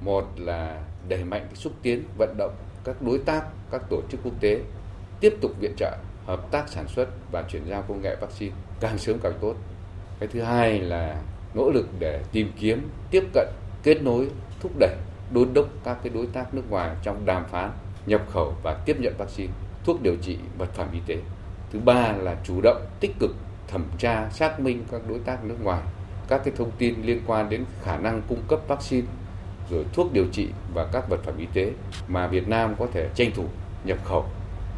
Một 0.00 0.24
là 0.36 0.84
đẩy 1.08 1.24
mạnh 1.24 1.48
xúc 1.54 1.72
tiến 1.82 2.04
vận 2.18 2.34
động 2.38 2.54
các 2.84 3.02
đối 3.02 3.18
tác, 3.18 3.44
các 3.70 3.82
tổ 3.90 4.02
chức 4.10 4.20
quốc 4.24 4.34
tế 4.40 4.60
tiếp 5.20 5.34
tục 5.40 5.52
viện 5.60 5.74
trợ, 5.76 5.98
hợp 6.26 6.50
tác 6.50 6.68
sản 6.68 6.88
xuất 6.88 7.08
và 7.32 7.44
chuyển 7.48 7.66
giao 7.66 7.82
công 7.82 8.02
nghệ 8.02 8.16
vaccine 8.20 8.54
càng 8.80 8.98
sớm 8.98 9.18
càng 9.22 9.38
tốt. 9.40 9.54
Cái 10.20 10.28
thứ 10.32 10.42
hai 10.42 10.80
là 10.80 11.16
nỗ 11.54 11.70
lực 11.70 11.88
để 11.98 12.22
tìm 12.32 12.52
kiếm, 12.58 12.88
tiếp 13.10 13.24
cận, 13.34 13.48
kết 13.82 14.02
nối, 14.02 14.28
thúc 14.60 14.72
đẩy, 14.78 14.96
đôn 15.30 15.54
đốc 15.54 15.66
các 15.84 15.98
cái 16.02 16.12
đối 16.14 16.26
tác 16.26 16.54
nước 16.54 16.62
ngoài 16.70 16.96
trong 17.02 17.26
đàm 17.26 17.44
phán, 17.48 17.70
nhập 18.06 18.22
khẩu 18.30 18.54
và 18.62 18.82
tiếp 18.86 18.96
nhận 19.00 19.14
vaccine, 19.18 19.52
thuốc 19.84 20.02
điều 20.02 20.16
trị, 20.22 20.38
vật 20.58 20.68
phẩm 20.74 20.88
y 20.92 21.00
tế. 21.06 21.16
Thứ 21.72 21.78
ba 21.78 22.12
là 22.12 22.36
chủ 22.44 22.60
động 22.62 22.86
tích 23.00 23.18
cực 23.20 23.30
thẩm 23.68 23.84
tra, 23.98 24.28
xác 24.30 24.60
minh 24.60 24.84
các 24.90 25.00
đối 25.08 25.18
tác 25.18 25.44
nước 25.44 25.56
ngoài, 25.62 25.82
các 26.28 26.40
cái 26.44 26.54
thông 26.56 26.70
tin 26.78 27.02
liên 27.02 27.20
quan 27.26 27.48
đến 27.48 27.64
khả 27.82 27.96
năng 27.96 28.22
cung 28.28 28.42
cấp 28.48 28.60
vaccine, 28.68 29.06
rồi 29.70 29.84
thuốc 29.92 30.12
điều 30.12 30.26
trị 30.32 30.48
và 30.74 30.86
các 30.92 31.08
vật 31.08 31.20
phẩm 31.24 31.34
y 31.38 31.46
tế 31.54 31.72
mà 32.08 32.26
Việt 32.26 32.48
Nam 32.48 32.74
có 32.78 32.86
thể 32.92 33.08
tranh 33.14 33.30
thủ 33.34 33.44
nhập 33.84 33.98
khẩu 34.04 34.26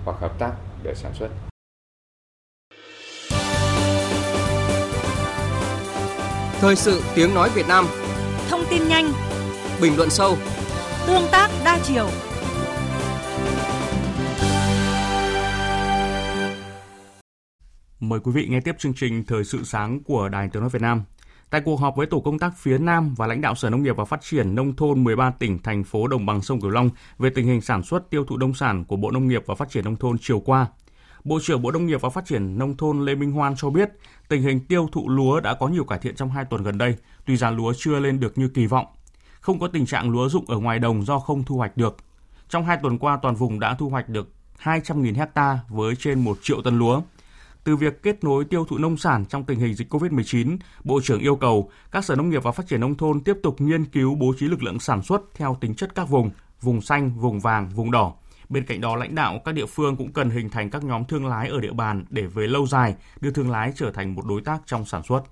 hoặc 0.05 0.17
hợp 0.21 0.39
tác 0.39 0.53
để 0.83 0.95
sản 0.95 1.13
xuất. 1.15 1.29
Thời 6.63 6.77
sự 6.77 7.03
tiếng 7.15 7.35
nói 7.35 7.51
Việt 7.55 7.69
Nam. 7.69 7.87
Thông 8.49 8.61
tin 8.71 8.89
nhanh. 8.89 9.13
Bình 9.81 9.97
luận 9.97 10.11
sâu. 10.11 10.37
Tương 11.07 11.23
tác 11.33 11.51
đa 11.65 11.79
chiều. 11.85 12.09
Mời 18.01 18.21
quý 18.21 18.33
vị 18.33 18.47
nghe 18.51 18.61
tiếp 18.61 18.75
chương 18.79 18.95
trình 18.95 19.25
Thời 19.25 19.45
sự 19.45 19.65
sáng 19.65 20.03
của 20.03 20.29
Đài 20.29 20.49
Tiếng 20.53 20.61
nói 20.63 20.71
Việt 20.71 20.83
Nam. 20.83 21.03
Tại 21.51 21.61
cuộc 21.65 21.77
họp 21.77 21.97
với 21.97 22.07
tổ 22.07 22.21
công 22.21 22.39
tác 22.39 22.53
phía 22.57 22.79
Nam 22.79 23.15
và 23.17 23.27
lãnh 23.27 23.41
đạo 23.41 23.55
Sở 23.55 23.71
Nông 23.71 23.83
nghiệp 23.83 23.97
và 23.97 24.05
Phát 24.05 24.21
triển 24.23 24.55
nông 24.55 24.77
thôn 24.77 25.05
13 25.05 25.31
tỉnh 25.31 25.59
thành 25.63 25.85
phố 25.85 26.09
đồng 26.09 26.27
bằng 26.27 26.43
sông 26.43 26.61
Cửu 26.61 26.71
Long 26.71 26.91
về 27.19 27.31
tình 27.31 27.47
hình 27.47 27.61
sản 27.61 27.83
xuất 27.83 28.11
tiêu 28.11 28.25
thụ 28.25 28.37
nông 28.37 28.55
sản 28.55 28.85
của 28.85 28.97
Bộ 28.97 29.11
Nông 29.11 29.29
nghiệp 29.29 29.43
và 29.47 29.55
Phát 29.55 29.71
triển 29.71 29.85
nông 29.85 29.97
thôn 29.97 30.17
chiều 30.19 30.41
qua, 30.41 30.67
Bộ 31.25 31.39
trưởng 31.43 31.63
Bộ 31.63 31.71
Nông 31.71 31.87
nghiệp 31.87 32.01
và 32.01 32.11
Phát 32.11 32.27
triển 32.27 32.59
nông 32.59 32.77
thôn 32.77 33.05
Lê 33.05 33.15
Minh 33.15 33.33
Hoan 33.33 33.55
cho 33.57 33.71
biết, 33.71 33.89
tình 34.33 34.43
hình 34.43 34.61
tiêu 34.61 34.89
thụ 34.93 35.09
lúa 35.09 35.41
đã 35.41 35.55
có 35.55 35.69
nhiều 35.69 35.85
cải 35.85 35.99
thiện 35.99 36.17
trong 36.17 36.31
hai 36.31 36.45
tuần 36.45 36.63
gần 36.63 36.79
đây, 36.79 36.97
tuy 37.27 37.37
giá 37.37 37.51
lúa 37.51 37.73
chưa 37.77 37.99
lên 37.99 38.21
được 38.21 38.39
như 38.39 38.49
kỳ 38.49 38.67
vọng. 38.67 38.87
Không 39.41 39.59
có 39.59 39.69
tình 39.69 39.87
trạng 39.87 40.11
lúa 40.11 40.29
rụng 40.29 40.45
ở 40.49 40.59
ngoài 40.59 40.79
đồng 40.79 41.05
do 41.05 41.19
không 41.19 41.45
thu 41.45 41.57
hoạch 41.57 41.77
được. 41.77 41.97
Trong 42.49 42.65
hai 42.65 42.79
tuần 42.83 42.99
qua, 42.99 43.19
toàn 43.23 43.35
vùng 43.35 43.61
đã 43.61 43.75
thu 43.75 43.89
hoạch 43.89 44.09
được 44.09 44.33
200.000 44.63 45.15
hecta 45.15 45.59
với 45.69 45.97
trên 45.97 46.25
1 46.25 46.39
triệu 46.43 46.63
tấn 46.63 46.79
lúa. 46.79 47.03
Từ 47.65 47.77
việc 47.77 48.03
kết 48.03 48.25
nối 48.25 48.45
tiêu 48.45 48.65
thụ 48.69 48.79
nông 48.79 48.97
sản 48.97 49.25
trong 49.25 49.45
tình 49.45 49.59
hình 49.59 49.75
dịch 49.75 49.95
COVID-19, 49.95 50.57
Bộ 50.85 51.01
trưởng 51.03 51.21
yêu 51.21 51.37
cầu 51.37 51.71
các 51.91 52.05
sở 52.05 52.17
nông 52.17 52.31
nghiệp 52.31 52.43
và 52.43 52.53
phát 52.53 52.67
triển 52.69 52.81
nông 52.81 52.97
thôn 52.97 53.21
tiếp 53.21 53.37
tục 53.43 53.61
nghiên 53.61 53.85
cứu 53.85 54.15
bố 54.15 54.35
trí 54.39 54.47
lực 54.47 54.63
lượng 54.63 54.81
sản 54.81 55.03
xuất 55.03 55.23
theo 55.35 55.57
tính 55.61 55.75
chất 55.75 55.95
các 55.95 56.09
vùng, 56.09 56.31
vùng 56.61 56.81
xanh, 56.81 57.11
vùng 57.11 57.41
vàng, 57.41 57.69
vùng 57.69 57.91
đỏ. 57.91 58.13
Bên 58.49 58.67
cạnh 58.67 58.81
đó, 58.81 58.97
lãnh 58.97 59.15
đạo 59.15 59.41
các 59.45 59.53
địa 59.53 59.67
phương 59.67 59.97
cũng 59.97 60.13
cần 60.13 60.31
hình 60.31 60.51
thành 60.51 60.71
các 60.71 60.85
nhóm 60.85 61.05
thương 61.05 61.27
lái 61.27 61.49
ở 61.49 61.61
địa 61.61 61.73
bàn 61.73 62.05
để 62.11 62.27
về 62.27 62.47
lâu 62.47 62.67
dài 62.67 62.95
đưa 63.21 63.31
thương 63.31 63.51
lái 63.51 63.73
trở 63.77 63.91
thành 63.91 64.15
một 64.15 64.27
đối 64.27 64.41
tác 64.41 64.63
trong 64.67 64.85
sản 64.85 65.03
xuất. 65.03 65.23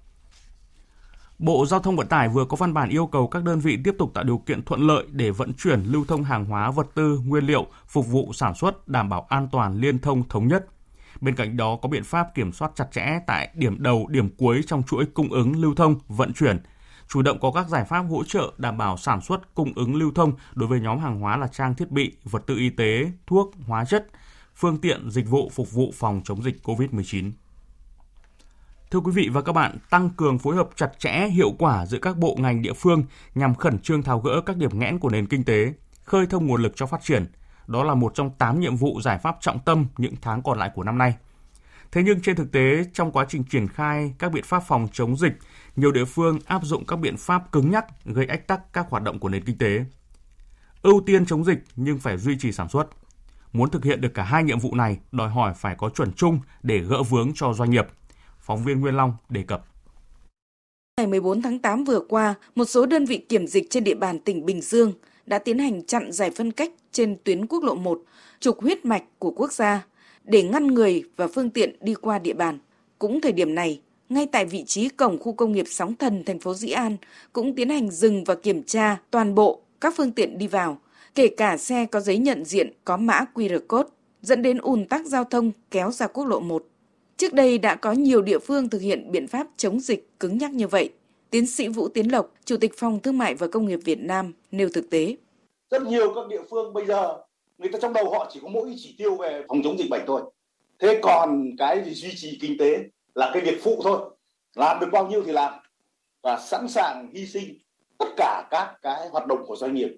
Bộ 1.39 1.67
Giao 1.67 1.81
thông 1.81 1.97
Vận 1.97 2.07
tải 2.07 2.29
vừa 2.29 2.45
có 2.45 2.57
văn 2.57 2.75
bản 2.75 2.89
yêu 2.89 3.07
cầu 3.07 3.29
các 3.29 3.45
đơn 3.45 3.61
vị 3.61 3.79
tiếp 3.85 3.95
tục 3.99 4.11
tạo 4.15 4.25
điều 4.25 4.39
kiện 4.39 4.63
thuận 4.63 4.81
lợi 4.81 5.05
để 5.11 5.31
vận 5.31 5.53
chuyển 5.55 5.83
lưu 5.83 6.05
thông 6.09 6.25
hàng 6.25 6.45
hóa, 6.45 6.71
vật 6.71 6.87
tư, 6.95 7.21
nguyên 7.27 7.45
liệu 7.47 7.67
phục 7.87 8.07
vụ 8.07 8.33
sản 8.33 8.55
xuất 8.55 8.89
đảm 8.89 9.09
bảo 9.09 9.27
an 9.29 9.49
toàn, 9.53 9.81
liên 9.81 9.99
thông, 9.99 10.29
thống 10.29 10.49
nhất. 10.49 10.67
Bên 11.21 11.35
cạnh 11.35 11.57
đó 11.57 11.79
có 11.83 11.89
biện 11.89 12.05
pháp 12.05 12.35
kiểm 12.35 12.53
soát 12.53 12.73
chặt 12.75 12.87
chẽ 12.93 13.19
tại 13.27 13.51
điểm 13.55 13.83
đầu, 13.83 14.07
điểm 14.11 14.29
cuối 14.37 14.61
trong 14.67 14.83
chuỗi 14.83 15.07
cung 15.07 15.33
ứng 15.33 15.61
lưu 15.61 15.75
thông, 15.75 15.95
vận 16.09 16.33
chuyển, 16.33 16.59
chủ 17.11 17.23
động 17.23 17.39
có 17.41 17.53
các 17.53 17.69
giải 17.69 17.85
pháp 17.85 18.01
hỗ 18.01 18.25
trợ 18.25 18.53
đảm 18.59 18.79
bảo 18.79 18.97
sản 18.97 19.21
xuất, 19.21 19.55
cung 19.55 19.73
ứng 19.77 19.95
lưu 19.95 20.13
thông 20.15 20.33
đối 20.55 20.69
với 20.69 20.81
nhóm 20.81 20.99
hàng 20.99 21.21
hóa 21.21 21.37
là 21.37 21.47
trang 21.47 21.75
thiết 21.75 21.91
bị, 21.91 22.13
vật 22.25 22.43
tư 22.47 22.57
y 22.57 22.71
tế, 22.71 23.11
thuốc, 23.27 23.51
hóa 23.67 23.85
chất, 23.85 24.07
phương 24.55 24.79
tiện, 24.79 25.11
dịch 25.11 25.29
vụ 25.29 25.51
phục 25.55 25.73
vụ 25.73 25.93
phòng 25.95 26.21
chống 26.25 26.43
dịch 26.43 26.57
COVID-19. 26.65 27.33
Thưa 28.91 29.01
quý 29.01 29.13
vị 29.13 29.29
và 29.33 29.43
các 29.43 29.53
bạn, 29.53 29.79
tăng 29.91 30.11
cường 30.11 30.39
phối 30.39 30.57
hợp 30.57 30.69
chặt 30.77 30.91
chẽ, 30.99 31.29
hiệu 31.29 31.53
quả 31.59 31.87
giữa 31.87 31.99
các 31.99 32.17
bộ 32.17 32.37
ngành 32.39 32.63
địa 32.63 32.73
phương 32.73 33.05
nhằm 33.35 33.55
khẩn 33.55 33.79
trương 33.79 34.03
tháo 34.03 34.21
gỡ 34.21 34.41
các 34.47 34.57
điểm 34.57 34.79
nghẽn 34.79 34.99
của 34.99 35.11
nền 35.11 35.27
kinh 35.27 35.45
tế, 35.45 35.73
khơi 36.05 36.27
thông 36.27 36.47
nguồn 36.47 36.63
lực 36.63 36.73
cho 36.77 36.87
phát 36.87 37.03
triển. 37.03 37.27
Đó 37.67 37.85
là 37.85 37.95
một 37.95 38.13
trong 38.15 38.31
8 38.31 38.61
nhiệm 38.61 38.77
vụ 38.77 39.01
giải 39.01 39.19
pháp 39.19 39.37
trọng 39.41 39.59
tâm 39.59 39.87
những 39.99 40.15
tháng 40.23 40.43
còn 40.43 40.59
lại 40.59 40.71
của 40.75 40.85
năm 40.85 40.99
nay. 40.99 41.15
Thế 41.93 42.03
nhưng 42.03 42.21
trên 42.21 42.37
thực 42.37 42.53
tế, 42.53 42.85
trong 42.95 43.13
quá 43.13 43.27
trình 43.29 43.45
triển 43.45 43.69
khai 43.69 44.15
các 44.19 44.33
biện 44.33 44.45
pháp 44.45 44.63
phòng 44.67 44.89
chống 44.93 45.17
dịch, 45.17 45.33
nhiều 45.77 45.93
địa 45.93 46.05
phương 46.05 46.39
áp 46.47 46.65
dụng 46.65 46.85
các 46.87 46.97
biện 46.97 47.17
pháp 47.17 47.53
cứng 47.53 47.71
nhắc 47.71 47.87
gây 48.05 48.27
ách 48.27 48.47
tắc 48.47 48.73
các 48.73 48.87
hoạt 48.91 49.03
động 49.03 49.19
của 49.19 49.29
nền 49.29 49.45
kinh 49.45 49.59
tế. 49.59 49.85
Ưu 50.83 51.03
tiên 51.07 51.27
chống 51.27 51.45
dịch 51.45 51.59
nhưng 51.77 51.99
phải 51.99 52.19
duy 52.19 52.39
trì 52.39 52.53
sản 52.53 52.69
xuất. 52.69 52.87
Muốn 53.53 53.71
thực 53.71 53.85
hiện 53.85 54.01
được 54.01 54.15
cả 54.15 54.23
hai 54.23 54.45
nhiệm 54.45 54.59
vụ 54.59 54.75
này, 54.75 54.99
đòi 55.13 55.29
hỏi 55.29 55.53
phải 55.57 55.75
có 55.79 55.89
chuẩn 55.89 56.13
chung 56.13 56.41
để 56.63 56.79
gỡ 56.79 57.03
vướng 57.03 57.33
cho 57.35 57.53
doanh 57.53 57.71
nghiệp. 57.71 57.87
Phóng 58.41 58.65
viên 58.65 58.81
Nguyên 58.81 58.97
Long 58.97 59.15
đề 59.29 59.43
cập. 59.43 59.67
Ngày 60.97 61.07
14 61.07 61.43
tháng 61.43 61.59
8 61.59 61.85
vừa 61.85 62.01
qua, 62.09 62.35
một 62.55 62.65
số 62.65 62.87
đơn 62.87 63.05
vị 63.05 63.27
kiểm 63.29 63.47
dịch 63.47 63.67
trên 63.71 63.85
địa 63.85 63.95
bàn 63.95 64.19
tỉnh 64.19 64.47
Bình 64.47 64.61
Dương 64.61 64.93
đã 65.27 65.39
tiến 65.39 65.59
hành 65.59 65.87
chặn 65.87 66.13
giải 66.13 66.31
phân 66.37 66.53
cách 66.53 66.73
trên 66.93 67.17
tuyến 67.25 67.47
quốc 67.47 67.65
lộ 67.65 67.75
1, 67.75 68.03
trục 68.41 68.61
huyết 68.61 68.85
mạch 68.85 69.03
của 69.19 69.31
quốc 69.31 69.53
gia, 69.53 69.85
để 70.25 70.43
ngăn 70.43 70.67
người 70.67 71.05
và 71.17 71.29
phương 71.29 71.51
tiện 71.51 71.77
đi 71.81 71.95
qua 71.95 72.19
địa 72.19 72.35
bàn. 72.35 72.59
Cũng 72.99 73.21
thời 73.21 73.33
điểm 73.33 73.55
này, 73.55 73.81
ngay 74.09 74.27
tại 74.33 74.45
vị 74.45 74.65
trí 74.65 74.89
cổng 74.89 75.19
khu 75.19 75.33
công 75.33 75.53
nghiệp 75.53 75.67
Sóng 75.69 75.95
Thần, 75.95 76.25
thành 76.25 76.39
phố 76.39 76.55
Dĩ 76.55 76.71
An, 76.71 76.97
cũng 77.33 77.55
tiến 77.55 77.69
hành 77.69 77.91
dừng 77.91 78.25
và 78.25 78.35
kiểm 78.35 78.63
tra 78.63 78.97
toàn 79.11 79.35
bộ 79.35 79.61
các 79.81 79.95
phương 79.97 80.13
tiện 80.13 80.39
đi 80.39 80.47
vào, 80.47 80.79
kể 81.15 81.29
cả 81.29 81.57
xe 81.57 81.87
có 81.87 82.01
giấy 82.01 82.19
nhận 82.19 82.45
diện 82.45 82.73
có 82.85 82.97
mã 82.97 83.25
QR 83.35 83.61
code, 83.69 83.89
dẫn 84.23 84.43
đến 84.43 84.59
ùn 84.59 84.85
tắc 84.85 85.07
giao 85.07 85.25
thông 85.25 85.53
kéo 85.71 85.91
ra 85.91 86.07
quốc 86.07 86.25
lộ 86.25 86.41
1. 86.41 86.67
Trước 87.17 87.33
đây 87.33 87.59
đã 87.59 87.75
có 87.75 87.93
nhiều 87.93 88.23
địa 88.23 88.39
phương 88.39 88.69
thực 88.69 88.83
hiện 88.83 89.13
biện 89.13 89.29
pháp 89.29 89.47
chống 89.57 89.81
dịch 89.81 90.21
cứng 90.21 90.39
nhắc 90.39 90.53
như 90.53 90.69
vậy. 90.69 90.91
Tiến 91.31 91.47
sĩ 91.47 91.69
Vũ 91.69 91.89
Tiến 91.89 92.13
Lộc, 92.13 92.33
Chủ 92.45 92.57
tịch 92.57 92.73
Phòng 92.77 93.01
Thương 93.01 93.19
mại 93.19 93.35
và 93.35 93.49
Công 93.49 93.67
nghiệp 93.67 93.81
Việt 93.85 94.01
Nam 94.01 94.33
nêu 94.51 94.69
thực 94.75 94.91
tế. 94.91 95.17
Rất 95.71 95.83
nhiều 95.83 96.15
các 96.15 96.29
địa 96.29 96.43
phương 96.51 96.73
bây 96.73 96.87
giờ 96.87 97.19
người 97.61 97.73
ta 97.73 97.79
trong 97.83 97.93
đầu 97.93 98.11
họ 98.11 98.31
chỉ 98.33 98.41
có 98.43 98.49
mỗi 98.49 98.75
chỉ 98.77 98.95
tiêu 98.99 99.17
về 99.17 99.45
phòng 99.49 99.63
chống 99.65 99.79
dịch 99.79 99.91
bệnh 99.91 100.03
thôi. 100.07 100.23
Thế 100.79 101.01
còn 101.03 101.51
cái 101.59 101.85
gì 101.85 101.95
duy 101.95 102.13
trì 102.17 102.39
kinh 102.41 102.59
tế 102.59 102.79
là 103.15 103.31
cái 103.35 103.43
việc 103.43 103.61
phụ 103.63 103.81
thôi. 103.85 104.11
Làm 104.55 104.81
được 104.81 104.87
bao 104.93 105.07
nhiêu 105.07 105.23
thì 105.27 105.33
làm 105.33 105.53
và 106.23 106.41
sẵn 106.41 106.69
sàng 106.69 107.11
hy 107.15 107.27
sinh 107.27 107.59
tất 107.99 108.09
cả 108.17 108.49
các 108.51 108.75
cái 108.83 109.09
hoạt 109.09 109.27
động 109.27 109.45
của 109.47 109.57
doanh 109.57 109.75
nghiệp 109.75 109.97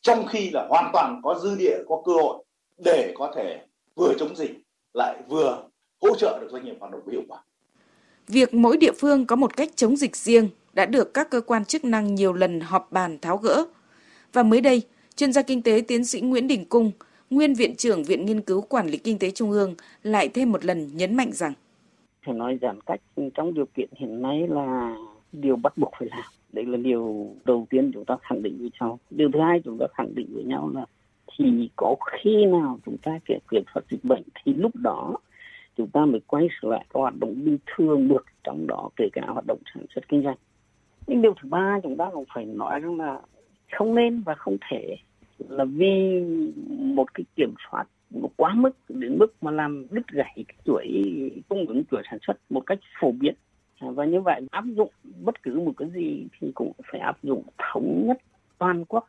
trong 0.00 0.26
khi 0.26 0.50
là 0.50 0.66
hoàn 0.68 0.90
toàn 0.92 1.20
có 1.24 1.38
dư 1.42 1.54
địa 1.58 1.78
có 1.88 2.02
cơ 2.06 2.12
hội 2.12 2.44
để 2.84 3.14
có 3.18 3.32
thể 3.36 3.60
vừa 3.96 4.12
chống 4.18 4.36
dịch 4.36 4.50
lại 4.94 5.16
vừa 5.28 5.64
hỗ 6.02 6.16
trợ 6.16 6.38
được 6.40 6.48
doanh 6.52 6.64
nghiệp 6.64 6.76
hoạt 6.80 6.92
động 6.92 7.08
hiệu 7.12 7.22
quả. 7.28 7.42
Việc 8.28 8.54
mỗi 8.54 8.76
địa 8.76 8.92
phương 8.98 9.26
có 9.26 9.36
một 9.36 9.56
cách 9.56 9.70
chống 9.76 9.96
dịch 9.96 10.16
riêng 10.16 10.48
đã 10.72 10.86
được 10.86 11.14
các 11.14 11.30
cơ 11.30 11.40
quan 11.40 11.64
chức 11.64 11.84
năng 11.84 12.14
nhiều 12.14 12.32
lần 12.32 12.60
họp 12.60 12.92
bàn 12.92 13.18
tháo 13.18 13.36
gỡ. 13.36 13.64
Và 14.32 14.42
mới 14.42 14.60
đây, 14.60 14.82
chuyên 15.20 15.32
gia 15.32 15.42
kinh 15.42 15.62
tế 15.62 15.82
tiến 15.88 16.04
sĩ 16.04 16.20
Nguyễn 16.20 16.48
Đình 16.48 16.64
Cung, 16.64 16.90
nguyên 17.30 17.54
viện 17.54 17.74
trưởng 17.76 18.02
Viện 18.04 18.26
Nghiên 18.26 18.40
cứu 18.40 18.60
Quản 18.60 18.86
lý 18.86 18.98
Kinh 18.98 19.18
tế 19.18 19.30
Trung 19.30 19.50
ương 19.50 19.74
lại 20.02 20.28
thêm 20.28 20.52
một 20.52 20.64
lần 20.64 20.88
nhấn 20.94 21.16
mạnh 21.16 21.32
rằng 21.32 21.52
Phải 22.26 22.34
nói 22.34 22.58
giãn 22.62 22.80
cách 22.86 23.00
trong 23.34 23.54
điều 23.54 23.66
kiện 23.74 23.88
hiện 23.96 24.22
nay 24.22 24.48
là 24.48 24.96
điều 25.32 25.56
bắt 25.56 25.78
buộc 25.78 25.92
phải 25.98 26.08
làm. 26.10 26.24
Đấy 26.52 26.64
là 26.64 26.76
điều 26.76 27.30
đầu 27.44 27.66
tiên 27.70 27.90
chúng 27.94 28.04
ta 28.04 28.16
khẳng 28.22 28.42
định 28.42 28.58
với 28.58 28.70
nhau. 28.80 28.98
Điều 29.10 29.30
thứ 29.32 29.40
hai 29.40 29.60
chúng 29.64 29.78
ta 29.78 29.86
khẳng 29.94 30.14
định 30.14 30.26
với 30.34 30.44
nhau 30.44 30.70
là 30.74 30.86
thì 31.38 31.70
có 31.76 31.96
khi 32.12 32.46
nào 32.46 32.78
chúng 32.86 32.96
ta 32.98 33.18
kể 33.24 33.38
quyền 33.50 33.62
phát 33.74 33.80
dịch 33.90 34.04
bệnh 34.04 34.22
thì 34.44 34.54
lúc 34.54 34.76
đó 34.76 35.16
chúng 35.76 35.88
ta 35.88 36.04
mới 36.04 36.20
quay 36.26 36.48
trở 36.62 36.68
lại 36.68 36.86
các 36.90 37.00
hoạt 37.00 37.14
động 37.20 37.44
bình 37.44 37.58
thường 37.66 38.08
được 38.08 38.24
trong 38.44 38.66
đó 38.66 38.88
kể 38.96 39.08
cả 39.12 39.22
hoạt 39.26 39.44
động 39.46 39.58
sản 39.74 39.84
xuất 39.94 40.08
kinh 40.08 40.22
doanh 40.22 40.36
nhưng 41.06 41.22
điều 41.22 41.34
thứ 41.42 41.48
ba 41.48 41.80
chúng 41.82 41.96
ta 41.96 42.10
cũng 42.12 42.24
phải 42.34 42.44
nói 42.44 42.80
rằng 42.80 42.98
là 42.98 43.20
không 43.72 43.94
nên 43.94 44.22
và 44.22 44.34
không 44.34 44.56
thể 44.70 44.96
là 45.48 45.64
vì 45.64 46.20
một 46.68 47.14
cái 47.14 47.24
kiểm 47.36 47.54
soát 47.70 47.84
quá 48.36 48.54
mức 48.54 48.70
đến 48.88 49.18
mức 49.18 49.34
mà 49.40 49.50
làm 49.50 49.86
đứt 49.90 50.06
gãy 50.12 50.44
cái 50.48 50.56
chuỗi 50.64 50.86
cung 51.48 51.66
ứng 51.66 51.82
chuỗi 51.90 52.02
sản 52.10 52.18
xuất 52.26 52.34
một 52.50 52.62
cách 52.66 52.78
phổ 53.00 53.12
biến 53.12 53.34
và 53.80 54.04
như 54.04 54.20
vậy 54.20 54.40
áp 54.50 54.64
dụng 54.76 54.90
bất 55.24 55.42
cứ 55.42 55.60
một 55.60 55.72
cái 55.76 55.88
gì 55.94 56.26
thì 56.40 56.50
cũng 56.54 56.72
phải 56.92 57.00
áp 57.00 57.18
dụng 57.22 57.42
thống 57.58 58.06
nhất 58.06 58.18
toàn 58.58 58.84
quốc 58.84 59.08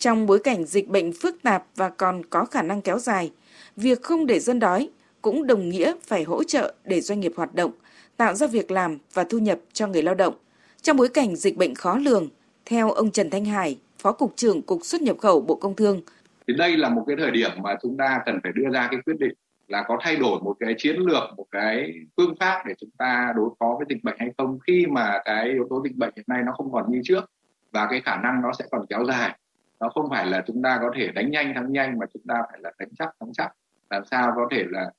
trong 0.00 0.26
bối 0.26 0.38
cảnh 0.38 0.64
dịch 0.64 0.88
bệnh 0.88 1.12
phức 1.12 1.42
tạp 1.42 1.66
và 1.76 1.88
còn 1.88 2.22
có 2.30 2.44
khả 2.44 2.62
năng 2.62 2.82
kéo 2.82 2.98
dài, 2.98 3.30
việc 3.76 4.02
không 4.02 4.26
để 4.26 4.40
dân 4.40 4.58
đói 4.58 4.88
cũng 5.22 5.46
đồng 5.46 5.68
nghĩa 5.68 5.92
phải 6.02 6.24
hỗ 6.24 6.44
trợ 6.44 6.74
để 6.84 7.00
doanh 7.00 7.20
nghiệp 7.20 7.32
hoạt 7.36 7.54
động, 7.54 7.70
tạo 8.16 8.34
ra 8.34 8.46
việc 8.46 8.70
làm 8.70 8.98
và 9.14 9.24
thu 9.24 9.38
nhập 9.38 9.58
cho 9.72 9.86
người 9.86 10.02
lao 10.02 10.14
động. 10.14 10.34
Trong 10.82 10.96
bối 10.96 11.08
cảnh 11.08 11.36
dịch 11.36 11.56
bệnh 11.56 11.74
khó 11.74 11.98
lường, 11.98 12.28
theo 12.64 12.90
ông 12.90 13.10
Trần 13.10 13.30
Thanh 13.30 13.44
Hải, 13.44 13.78
Phó 14.02 14.12
Cục 14.12 14.32
trưởng 14.36 14.62
Cục 14.62 14.78
xuất 14.82 15.02
nhập 15.02 15.16
khẩu 15.18 15.40
Bộ 15.40 15.54
Công 15.54 15.76
Thương, 15.76 16.00
thì 16.46 16.54
đây 16.54 16.76
là 16.76 16.88
một 16.88 17.04
cái 17.06 17.16
thời 17.18 17.30
điểm 17.30 17.50
mà 17.62 17.76
chúng 17.82 17.96
ta 17.96 18.22
cần 18.26 18.40
phải 18.42 18.52
đưa 18.54 18.70
ra 18.72 18.88
cái 18.90 19.00
quyết 19.04 19.18
định 19.18 19.32
là 19.68 19.84
có 19.88 19.98
thay 20.00 20.16
đổi 20.16 20.40
một 20.40 20.56
cái 20.60 20.74
chiến 20.78 20.96
lược 20.96 21.22
một 21.36 21.46
cái 21.50 21.92
phương 22.16 22.34
pháp 22.40 22.62
để 22.66 22.74
chúng 22.78 22.90
ta 22.98 23.32
đối 23.36 23.50
phó 23.60 23.74
với 23.78 23.86
dịch 23.88 24.04
bệnh 24.04 24.16
hay 24.18 24.30
không. 24.38 24.58
Khi 24.66 24.86
mà 24.86 25.20
cái 25.24 25.48
yếu 25.48 25.66
tố 25.70 25.82
dịch 25.84 25.96
bệnh 25.96 26.10
hiện 26.16 26.24
nay 26.28 26.42
nó 26.46 26.52
không 26.52 26.72
còn 26.72 26.92
như 26.92 27.00
trước 27.04 27.24
và 27.72 27.86
cái 27.90 28.00
khả 28.00 28.16
năng 28.16 28.42
nó 28.42 28.52
sẽ 28.52 28.64
còn 28.70 28.86
kéo 28.86 29.04
dài 29.04 29.38
nó 29.80 29.88
không 29.88 30.10
phải 30.10 30.26
là 30.26 30.44
chúng 30.46 30.62
ta 30.62 30.78
có 30.82 30.90
thể 30.96 31.08
đánh 31.08 31.30
nhanh 31.30 31.54
thắng 31.54 31.72
nhanh 31.72 31.98
mà 31.98 32.06
chúng 32.14 32.22
ta 32.28 32.34
phải 32.50 32.60
là 32.62 32.72
đánh 32.78 32.88
chắc 32.98 33.14
thắng 33.20 33.32
chắc. 33.32 33.52
Làm 33.90 34.02
sao 34.10 34.32
có 34.36 34.48
thể 34.50 34.64
là 34.68 34.90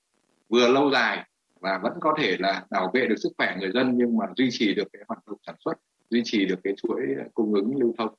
vừa 0.49 0.67
lâu 0.67 0.91
dài 0.91 1.25
và 1.59 1.77
vẫn 1.83 1.93
có 1.99 2.15
thể 2.17 2.37
là 2.39 2.65
bảo 2.69 2.91
vệ 2.93 3.05
được 3.05 3.15
sức 3.17 3.29
khỏe 3.37 3.55
người 3.59 3.71
dân 3.73 3.91
nhưng 3.97 4.17
mà 4.17 4.25
duy 4.35 4.49
trì 4.51 4.73
được 4.73 4.87
cái 4.93 5.01
hoạt 5.07 5.27
động 5.27 5.37
sản 5.47 5.55
xuất 5.65 5.73
duy 6.09 6.21
trì 6.25 6.45
được 6.45 6.59
cái 6.63 6.73
chuỗi 6.77 7.01
cung 7.33 7.53
ứng 7.53 7.75
lưu 7.79 7.93
thông 7.97 8.13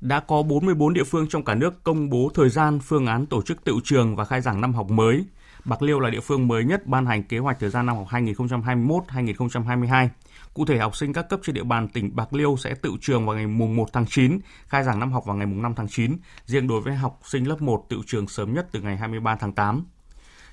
đã 0.00 0.20
có 0.20 0.42
44 0.42 0.94
địa 0.94 1.04
phương 1.04 1.26
trong 1.28 1.44
cả 1.44 1.54
nước 1.54 1.84
công 1.84 2.10
bố 2.10 2.30
thời 2.34 2.48
gian, 2.48 2.78
phương 2.80 3.06
án 3.06 3.26
tổ 3.26 3.42
chức 3.42 3.64
tựu 3.64 3.80
trường 3.84 4.16
và 4.16 4.24
khai 4.24 4.40
giảng 4.40 4.60
năm 4.60 4.74
học 4.74 4.90
mới. 4.90 5.24
Bạc 5.64 5.82
Liêu 5.82 6.00
là 6.00 6.10
địa 6.10 6.20
phương 6.20 6.48
mới 6.48 6.64
nhất 6.64 6.86
ban 6.86 7.06
hành 7.06 7.22
kế 7.22 7.38
hoạch 7.38 7.60
thời 7.60 7.70
gian 7.70 7.86
năm 7.86 7.96
học 7.96 8.06
2021-2022. 8.10 10.08
Cụ 10.54 10.64
thể, 10.64 10.78
học 10.78 10.96
sinh 10.96 11.12
các 11.12 11.28
cấp 11.28 11.40
trên 11.42 11.54
địa 11.54 11.64
bàn 11.64 11.88
tỉnh 11.88 12.16
Bạc 12.16 12.32
Liêu 12.32 12.56
sẽ 12.56 12.74
tự 12.74 12.92
trường 13.00 13.26
vào 13.26 13.36
ngày 13.36 13.46
mùng 13.46 13.76
1 13.76 13.92
tháng 13.92 14.06
9, 14.06 14.38
khai 14.66 14.84
giảng 14.84 15.00
năm 15.00 15.12
học 15.12 15.24
vào 15.26 15.36
ngày 15.36 15.46
mùng 15.46 15.62
5 15.62 15.74
tháng 15.76 15.88
9. 15.88 16.16
Riêng 16.46 16.68
đối 16.68 16.80
với 16.80 16.94
học 16.94 17.20
sinh 17.24 17.48
lớp 17.48 17.62
1 17.62 17.86
tự 17.88 18.00
trường 18.06 18.28
sớm 18.28 18.54
nhất 18.54 18.68
từ 18.72 18.80
ngày 18.80 18.96
23 18.96 19.36
tháng 19.36 19.52
8. 19.52 19.84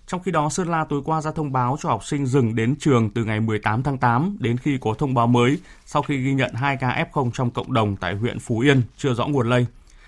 Trong 0.08 0.22
khi 0.24 0.32
đó, 0.32 0.50
Sơn 0.50 0.68
La 0.68 0.86
tối 0.90 1.02
qua 1.06 1.22
ra 1.22 1.32
thông 1.32 1.52
báo 1.52 1.78
cho 1.82 1.90
học 1.90 2.06
sinh 2.06 2.26
dừng 2.26 2.56
đến 2.56 2.76
trường 2.80 3.10
từ 3.10 3.24
ngày 3.24 3.40
18 3.40 3.84
tháng 3.84 3.98
8 3.98 4.38
đến 4.40 4.58
khi 4.58 4.78
có 4.82 4.94
thông 4.98 5.14
báo 5.14 5.28
mới 5.28 5.60
sau 5.86 6.02
khi 6.02 6.18
ghi 6.18 6.34
nhận 6.34 6.54
2 6.54 6.78
ca 6.78 7.06
F0 7.12 7.32
trong 7.34 7.52
cộng 7.52 7.74
đồng 7.74 7.96
tại 7.96 8.16
huyện 8.16 8.40
Phú 8.40 8.60
Yên 8.60 8.82
chưa 8.98 9.14
rõ 9.14 9.28
nguồn 9.28 9.50
lây. 9.50 9.66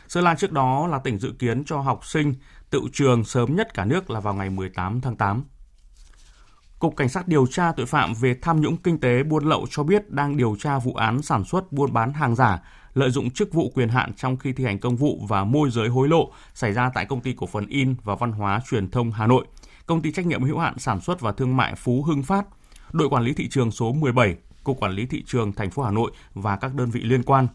Sơn 0.08 0.24
La 0.24 0.36
trước 0.36 0.52
đó 0.52 0.88
là 0.88 1.00
tỉnh 1.00 1.20
dự 1.20 1.34
kiến 1.40 1.64
cho 1.66 1.80
học 1.80 2.06
sinh 2.06 2.34
tự 2.70 2.82
trường 2.94 3.24
sớm 3.24 3.56
nhất 3.56 3.74
cả 3.74 3.86
nước 3.86 4.10
là 4.10 4.20
vào 4.20 4.34
ngày 4.34 4.50
18 4.50 5.02
tháng 5.02 5.16
8. 5.16 5.44
Cục 6.80 6.96
Cảnh 6.96 7.10
sát 7.10 7.28
điều 7.28 7.48
tra 7.48 7.72
tội 7.72 7.86
phạm 7.86 8.14
về 8.14 8.36
tham 8.42 8.62
nhũng 8.62 8.78
kinh 8.78 9.00
tế 9.00 9.24
buôn 9.24 9.46
lậu 9.46 9.68
cho 9.70 9.84
biết 9.84 10.12
đang 10.12 10.38
điều 10.38 10.56
tra 10.60 10.80
vụ 10.80 10.94
án 10.94 11.22
sản 11.22 11.44
xuất 11.44 11.72
buôn 11.72 11.94
bán 11.94 12.14
hàng 12.14 12.36
giả, 12.36 12.62
lợi 12.94 13.10
dụng 13.10 13.32
chức 13.32 13.54
vụ 13.54 13.72
quyền 13.76 13.90
hạn 13.90 14.14
trong 14.14 14.38
khi 14.38 14.54
thi 14.54 14.66
hành 14.66 14.80
công 14.80 14.96
vụ 14.96 15.26
và 15.28 15.44
môi 15.44 15.70
giới 15.72 15.90
hối 15.90 16.08
lộ 16.08 16.32
xảy 16.54 16.74
ra 16.74 16.90
tại 16.94 17.06
công 17.06 17.22
ty 17.22 17.34
cổ 17.34 17.48
phần 17.48 17.68
in 17.68 17.96
và 18.04 18.16
văn 18.16 18.32
hóa 18.32 18.62
truyền 18.70 18.92
thông 18.92 19.12
Hà 19.12 19.28
Nội, 19.28 19.46
công 19.86 20.02
ty 20.02 20.12
trách 20.12 20.26
nhiệm 20.26 20.44
hữu 20.44 20.60
hạn 20.60 20.80
sản 20.80 21.02
xuất 21.02 21.22
và 21.22 21.32
thương 21.32 21.58
mại 21.58 21.76
Phú 21.76 22.04
Hưng 22.04 22.24
Phát, 22.24 22.46
đội 22.92 23.10
quản 23.10 23.24
lý 23.24 23.34
thị 23.34 23.50
trường 23.50 23.72
số 23.72 23.94
17, 23.94 24.36
cục 24.64 24.80
quản 24.80 24.92
lý 24.92 25.06
thị 25.06 25.24
trường 25.28 25.54
thành 25.54 25.72
phố 25.72 25.84
Hà 25.84 25.92
Nội 25.92 26.12
và 26.34 26.56
các 26.56 26.74
đơn 26.76 26.90
vị 26.90 27.02
liên 27.04 27.24
quan. 27.24 27.48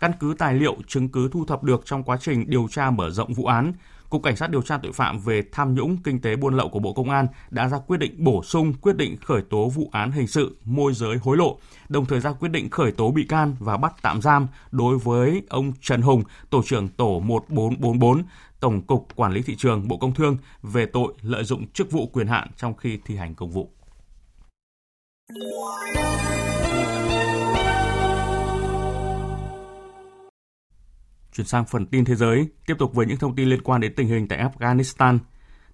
Căn 0.00 0.12
cứ 0.20 0.34
tài 0.38 0.54
liệu 0.54 0.76
chứng 0.86 1.08
cứ 1.08 1.28
thu 1.32 1.44
thập 1.44 1.62
được 1.62 1.82
trong 1.84 2.02
quá 2.02 2.16
trình 2.20 2.44
điều 2.48 2.68
tra 2.70 2.90
mở 2.90 3.10
rộng 3.10 3.32
vụ 3.32 3.44
án, 3.44 3.72
Cục 4.10 4.22
Cảnh 4.22 4.36
sát 4.36 4.50
điều 4.50 4.62
tra 4.62 4.78
tội 4.82 4.92
phạm 4.92 5.18
về 5.18 5.42
tham 5.52 5.74
nhũng 5.74 5.96
kinh 5.96 6.20
tế 6.20 6.36
buôn 6.36 6.56
lậu 6.56 6.68
của 6.68 6.78
Bộ 6.78 6.92
Công 6.92 7.10
an 7.10 7.26
đã 7.50 7.68
ra 7.68 7.78
quyết 7.86 7.96
định 7.96 8.14
bổ 8.18 8.42
sung 8.42 8.72
quyết 8.80 8.96
định 8.96 9.16
khởi 9.24 9.42
tố 9.42 9.68
vụ 9.68 9.88
án 9.92 10.10
hình 10.10 10.26
sự 10.26 10.56
môi 10.64 10.94
giới 10.94 11.16
hối 11.16 11.36
lộ, 11.36 11.58
đồng 11.88 12.06
thời 12.06 12.20
ra 12.20 12.32
quyết 12.32 12.48
định 12.48 12.70
khởi 12.70 12.92
tố 12.92 13.10
bị 13.10 13.24
can 13.24 13.56
và 13.58 13.76
bắt 13.76 13.94
tạm 14.02 14.22
giam 14.22 14.46
đối 14.70 14.98
với 14.98 15.42
ông 15.48 15.72
Trần 15.80 16.02
Hùng, 16.02 16.22
tổ 16.50 16.62
trưởng 16.66 16.88
tổ 16.88 17.20
1444, 17.20 18.22
Tổng 18.60 18.82
cục 18.82 19.16
Quản 19.16 19.32
lý 19.32 19.42
thị 19.42 19.56
trường 19.56 19.88
Bộ 19.88 19.96
Công 19.96 20.14
Thương 20.14 20.36
về 20.62 20.86
tội 20.86 21.14
lợi 21.22 21.44
dụng 21.44 21.66
chức 21.72 21.90
vụ 21.90 22.06
quyền 22.06 22.26
hạn 22.26 22.48
trong 22.56 22.76
khi 22.76 22.98
thi 23.04 23.16
hành 23.16 23.34
công 23.34 23.50
vụ. 23.50 23.70
Chuyển 31.32 31.46
sang 31.46 31.64
phần 31.64 31.86
tin 31.86 32.04
thế 32.04 32.14
giới, 32.14 32.48
tiếp 32.66 32.74
tục 32.78 32.94
với 32.94 33.06
những 33.06 33.16
thông 33.16 33.36
tin 33.36 33.48
liên 33.48 33.62
quan 33.62 33.80
đến 33.80 33.92
tình 33.96 34.08
hình 34.08 34.28
tại 34.28 34.38
Afghanistan. 34.38 35.18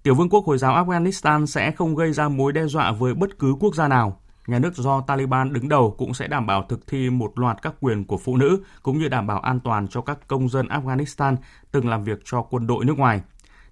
Tiểu 0.03 0.15
vương 0.15 0.29
quốc 0.29 0.45
Hồi 0.45 0.59
giáo 0.59 0.85
Afghanistan 0.85 1.47
sẽ 1.47 1.71
không 1.71 1.95
gây 1.95 2.13
ra 2.13 2.29
mối 2.29 2.53
đe 2.53 2.67
dọa 2.67 2.93
với 2.93 3.15
bất 3.15 3.39
cứ 3.39 3.55
quốc 3.61 3.75
gia 3.75 3.89
nào. 3.89 4.21
Nhà 4.47 4.59
nước 4.59 4.77
do 4.77 5.01
Taliban 5.01 5.53
đứng 5.53 5.69
đầu 5.69 5.95
cũng 5.99 6.15
sẽ 6.15 6.29
đảm 6.29 6.47
bảo 6.47 6.67
thực 6.69 6.87
thi 6.87 7.11
một 7.11 7.39
loạt 7.39 7.63
các 7.63 7.75
quyền 7.81 8.05
của 8.05 8.19
phụ 8.19 8.37
nữ, 8.37 8.63
cũng 8.83 8.99
như 8.99 9.09
đảm 9.09 9.27
bảo 9.27 9.41
an 9.41 9.61
toàn 9.61 9.89
cho 9.89 10.01
các 10.01 10.19
công 10.27 10.49
dân 10.49 10.67
Afghanistan 10.67 11.37
từng 11.71 11.89
làm 11.89 12.05
việc 12.05 12.19
cho 12.25 12.43
quân 12.43 12.67
đội 12.67 12.85
nước 12.85 12.99
ngoài. 12.99 13.21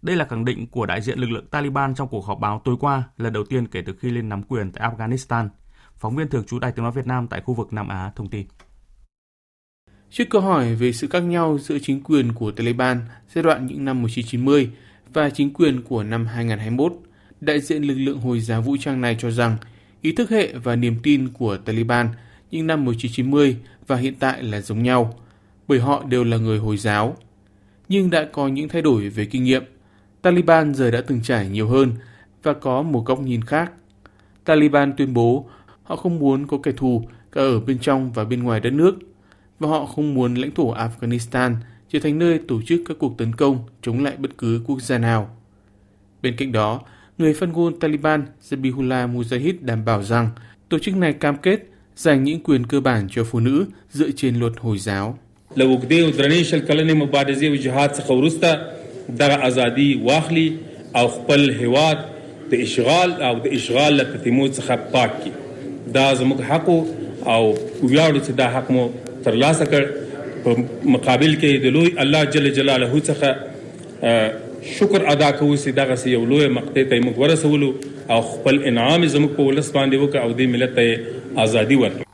Đây 0.02 0.16
là 0.16 0.24
khẳng 0.24 0.44
định 0.44 0.66
của 0.66 0.86
đại 0.86 1.00
diện 1.00 1.18
lực 1.18 1.30
lượng 1.30 1.46
Taliban 1.46 1.94
trong 1.94 2.08
cuộc 2.08 2.26
họp 2.26 2.40
báo 2.40 2.60
tối 2.64 2.76
qua, 2.80 3.02
lần 3.16 3.32
đầu 3.32 3.44
tiên 3.44 3.66
kể 3.66 3.82
từ 3.86 3.94
khi 3.98 4.10
lên 4.10 4.28
nắm 4.28 4.42
quyền 4.42 4.72
tại 4.72 4.90
Afghanistan. 4.90 5.48
Phóng 5.96 6.16
viên 6.16 6.28
thường 6.28 6.44
trú 6.44 6.58
Đài 6.58 6.72
tiếng 6.72 6.82
nói 6.82 6.92
Việt 6.92 7.06
Nam 7.06 7.26
tại 7.28 7.40
khu 7.40 7.54
vực 7.54 7.72
Nam 7.72 7.88
Á 7.88 8.12
thông 8.16 8.28
tin. 8.28 8.46
Trước 10.10 10.24
câu 10.30 10.42
hỏi 10.42 10.74
về 10.74 10.92
sự 10.92 11.08
khác 11.08 11.20
nhau 11.20 11.58
giữa 11.58 11.78
chính 11.82 12.02
quyền 12.02 12.32
của 12.32 12.50
Taliban 12.50 13.00
giai 13.34 13.44
đoạn 13.44 13.66
những 13.66 13.84
năm 13.84 14.02
1990 14.02 14.70
và 15.12 15.30
chính 15.30 15.52
quyền 15.52 15.82
của 15.82 16.02
năm 16.02 16.26
2021, 16.26 16.92
đại 17.40 17.60
diện 17.60 17.82
lực 17.82 17.94
lượng 17.94 18.20
Hồi 18.20 18.40
giáo 18.40 18.62
vũ 18.62 18.76
trang 18.80 19.00
này 19.00 19.16
cho 19.18 19.30
rằng 19.30 19.56
ý 20.02 20.12
thức 20.12 20.30
hệ 20.30 20.52
và 20.52 20.76
niềm 20.76 20.96
tin 21.02 21.28
của 21.28 21.56
Taliban 21.56 22.08
những 22.50 22.66
năm 22.66 22.84
1990 22.84 23.56
và 23.86 23.96
hiện 23.96 24.14
tại 24.18 24.42
là 24.42 24.60
giống 24.60 24.82
nhau, 24.82 25.14
bởi 25.68 25.80
họ 25.80 26.04
đều 26.08 26.24
là 26.24 26.36
người 26.36 26.58
Hồi 26.58 26.76
giáo. 26.76 27.16
Nhưng 27.88 28.10
đã 28.10 28.28
có 28.32 28.48
những 28.48 28.68
thay 28.68 28.82
đổi 28.82 29.08
về 29.08 29.24
kinh 29.24 29.44
nghiệm. 29.44 29.64
Taliban 30.22 30.74
giờ 30.74 30.90
đã 30.90 31.00
từng 31.06 31.22
trải 31.22 31.48
nhiều 31.48 31.68
hơn 31.68 31.92
và 32.42 32.52
có 32.52 32.82
một 32.82 33.06
góc 33.06 33.20
nhìn 33.20 33.44
khác. 33.44 33.72
Taliban 34.44 34.92
tuyên 34.96 35.14
bố 35.14 35.48
họ 35.82 35.96
không 35.96 36.18
muốn 36.18 36.46
có 36.46 36.58
kẻ 36.62 36.72
thù 36.76 37.04
cả 37.32 37.40
ở 37.40 37.60
bên 37.60 37.78
trong 37.78 38.12
và 38.12 38.24
bên 38.24 38.42
ngoài 38.42 38.60
đất 38.60 38.72
nước– 38.72 38.98
và 39.62 39.68
họ 39.68 39.86
không 39.86 40.14
muốn 40.14 40.34
lãnh 40.34 40.54
thổ 40.54 40.74
Afghanistan 40.74 41.54
trở 41.88 41.98
thành 41.98 42.18
nơi 42.18 42.40
tổ 42.48 42.62
chức 42.62 42.80
các 42.88 42.96
cuộc 43.00 43.18
tấn 43.18 43.34
công 43.34 43.58
chống 43.82 44.04
lại 44.04 44.16
bất 44.16 44.38
cứ 44.38 44.62
quốc 44.66 44.82
gia 44.82 44.98
nào. 44.98 45.36
Bên 46.22 46.36
cạnh 46.36 46.52
đó, 46.52 46.80
người 47.22 47.34
phát 47.34 47.48
ngôn 47.48 47.72
Taliban 47.80 48.20
Zabihullah 48.50 49.02
Mujahid 49.14 49.54
đảm 49.60 49.84
bảo 49.84 50.02
rằng 50.02 50.30
tổ 50.68 50.78
chức 50.78 50.96
này 50.96 51.12
cam 51.12 51.36
kết 51.36 51.58
dành 51.96 52.24
những 52.24 52.40
quyền 52.40 52.66
cơ 52.66 52.80
bản 52.80 53.08
cho 53.10 53.24
phụ 53.24 53.40
nữ 53.40 53.66
dựa 53.90 54.10
trên 54.16 54.36
luật 54.36 54.52
Hồi 54.60 54.78
giáo. 54.78 55.18
دا 65.94 66.14
زموږ 66.20 66.40
حق 66.50 66.68
او 67.32 67.42
ویاړو 67.82 68.20
چې 68.26 68.32
دا 68.40 68.46
حق 68.54 68.70
مو 68.70 68.84
ترلاسه 69.24 69.64
کړ 69.64 69.82
په 70.44 70.50
مقابل 70.94 71.32
کې 71.40 71.50
د 71.64 71.66
لوی 71.76 71.88
الله 72.04 72.24
جل 72.24 72.46
جلاله 72.58 73.00
څخه 73.00 73.28
شکر 74.79 75.05
ادا 75.13 75.31
کوو 75.39 75.55
چې 75.55 75.69
دغه 75.79 75.95
سي 76.03 76.11
یو 76.15 76.25
لوی 76.33 76.49
مقطع 76.57 76.83
ته 76.91 77.01
موږ 77.05 77.15
ورسولو 77.23 77.69
او 78.15 78.21
خپل 78.31 78.61
انعام 78.71 79.05
زموږ 79.05 79.31
په 79.37 79.43
ولس 79.49 79.71
باندې 79.77 79.95
وکړ 80.03 80.17
او 80.23 80.31
د 80.39 80.41
ملت 80.55 80.75
ته 80.79 81.43
ازادي 81.45 81.79
ورکړه 81.83 82.05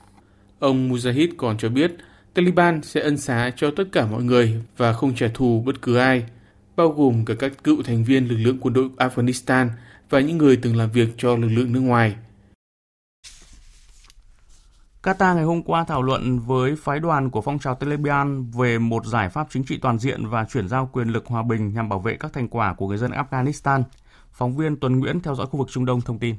Ông 0.67 0.89
Mujahid 0.89 1.31
còn 1.37 1.57
cho 1.61 1.69
biết 1.69 1.91
Taliban 2.33 2.81
sẽ 2.81 3.01
ân 3.01 3.17
xá 3.17 3.51
cho 3.55 3.71
tất 3.71 3.83
cả 3.91 4.05
mọi 4.05 4.23
người 4.23 4.53
và 4.77 4.93
không 4.93 5.15
trả 5.15 5.27
thù 5.33 5.63
bất 5.65 5.81
cứ 5.81 5.97
ai, 5.97 6.23
bao 6.75 6.89
gồm 6.89 7.25
cả 7.25 7.33
các 7.39 7.63
cựu 7.63 7.83
thành 7.83 8.03
viên 8.03 8.27
lực 8.27 8.37
lượng 8.37 8.57
quân 8.61 8.73
đội 8.73 8.89
Afghanistan 8.97 9.67
và 10.09 10.19
những 10.19 10.37
người 10.37 10.55
từng 10.55 10.75
làm 10.75 10.91
việc 10.91 11.09
cho 11.17 11.35
lực 11.35 11.49
lượng 11.51 11.73
nước 11.73 11.79
ngoài. 11.79 12.15
Qatar 15.02 15.34
ngày 15.34 15.44
hôm 15.44 15.62
qua 15.62 15.84
thảo 15.84 16.02
luận 16.02 16.38
với 16.38 16.76
phái 16.76 17.00
đoàn 17.00 17.30
của 17.30 17.40
phong 17.40 17.58
trào 17.58 17.74
Taliban 17.74 18.50
về 18.58 18.78
một 18.78 19.06
giải 19.06 19.28
pháp 19.28 19.46
chính 19.50 19.64
trị 19.64 19.78
toàn 19.82 19.98
diện 19.98 20.26
và 20.26 20.44
chuyển 20.44 20.68
giao 20.68 20.90
quyền 20.92 21.08
lực 21.08 21.26
hòa 21.26 21.42
bình 21.42 21.72
nhằm 21.74 21.88
bảo 21.88 21.98
vệ 21.98 22.16
các 22.20 22.32
thành 22.32 22.48
quả 22.48 22.74
của 22.74 22.88
người 22.88 22.98
dân 22.98 23.10
Afghanistan. 23.10 23.82
Phóng 24.32 24.56
viên 24.56 24.80
Tuấn 24.80 24.98
Nguyễn 24.98 25.20
theo 25.20 25.34
dõi 25.34 25.46
khu 25.46 25.58
vực 25.58 25.68
Trung 25.70 25.84
Đông 25.84 26.00
thông 26.00 26.18
tin. 26.18 26.36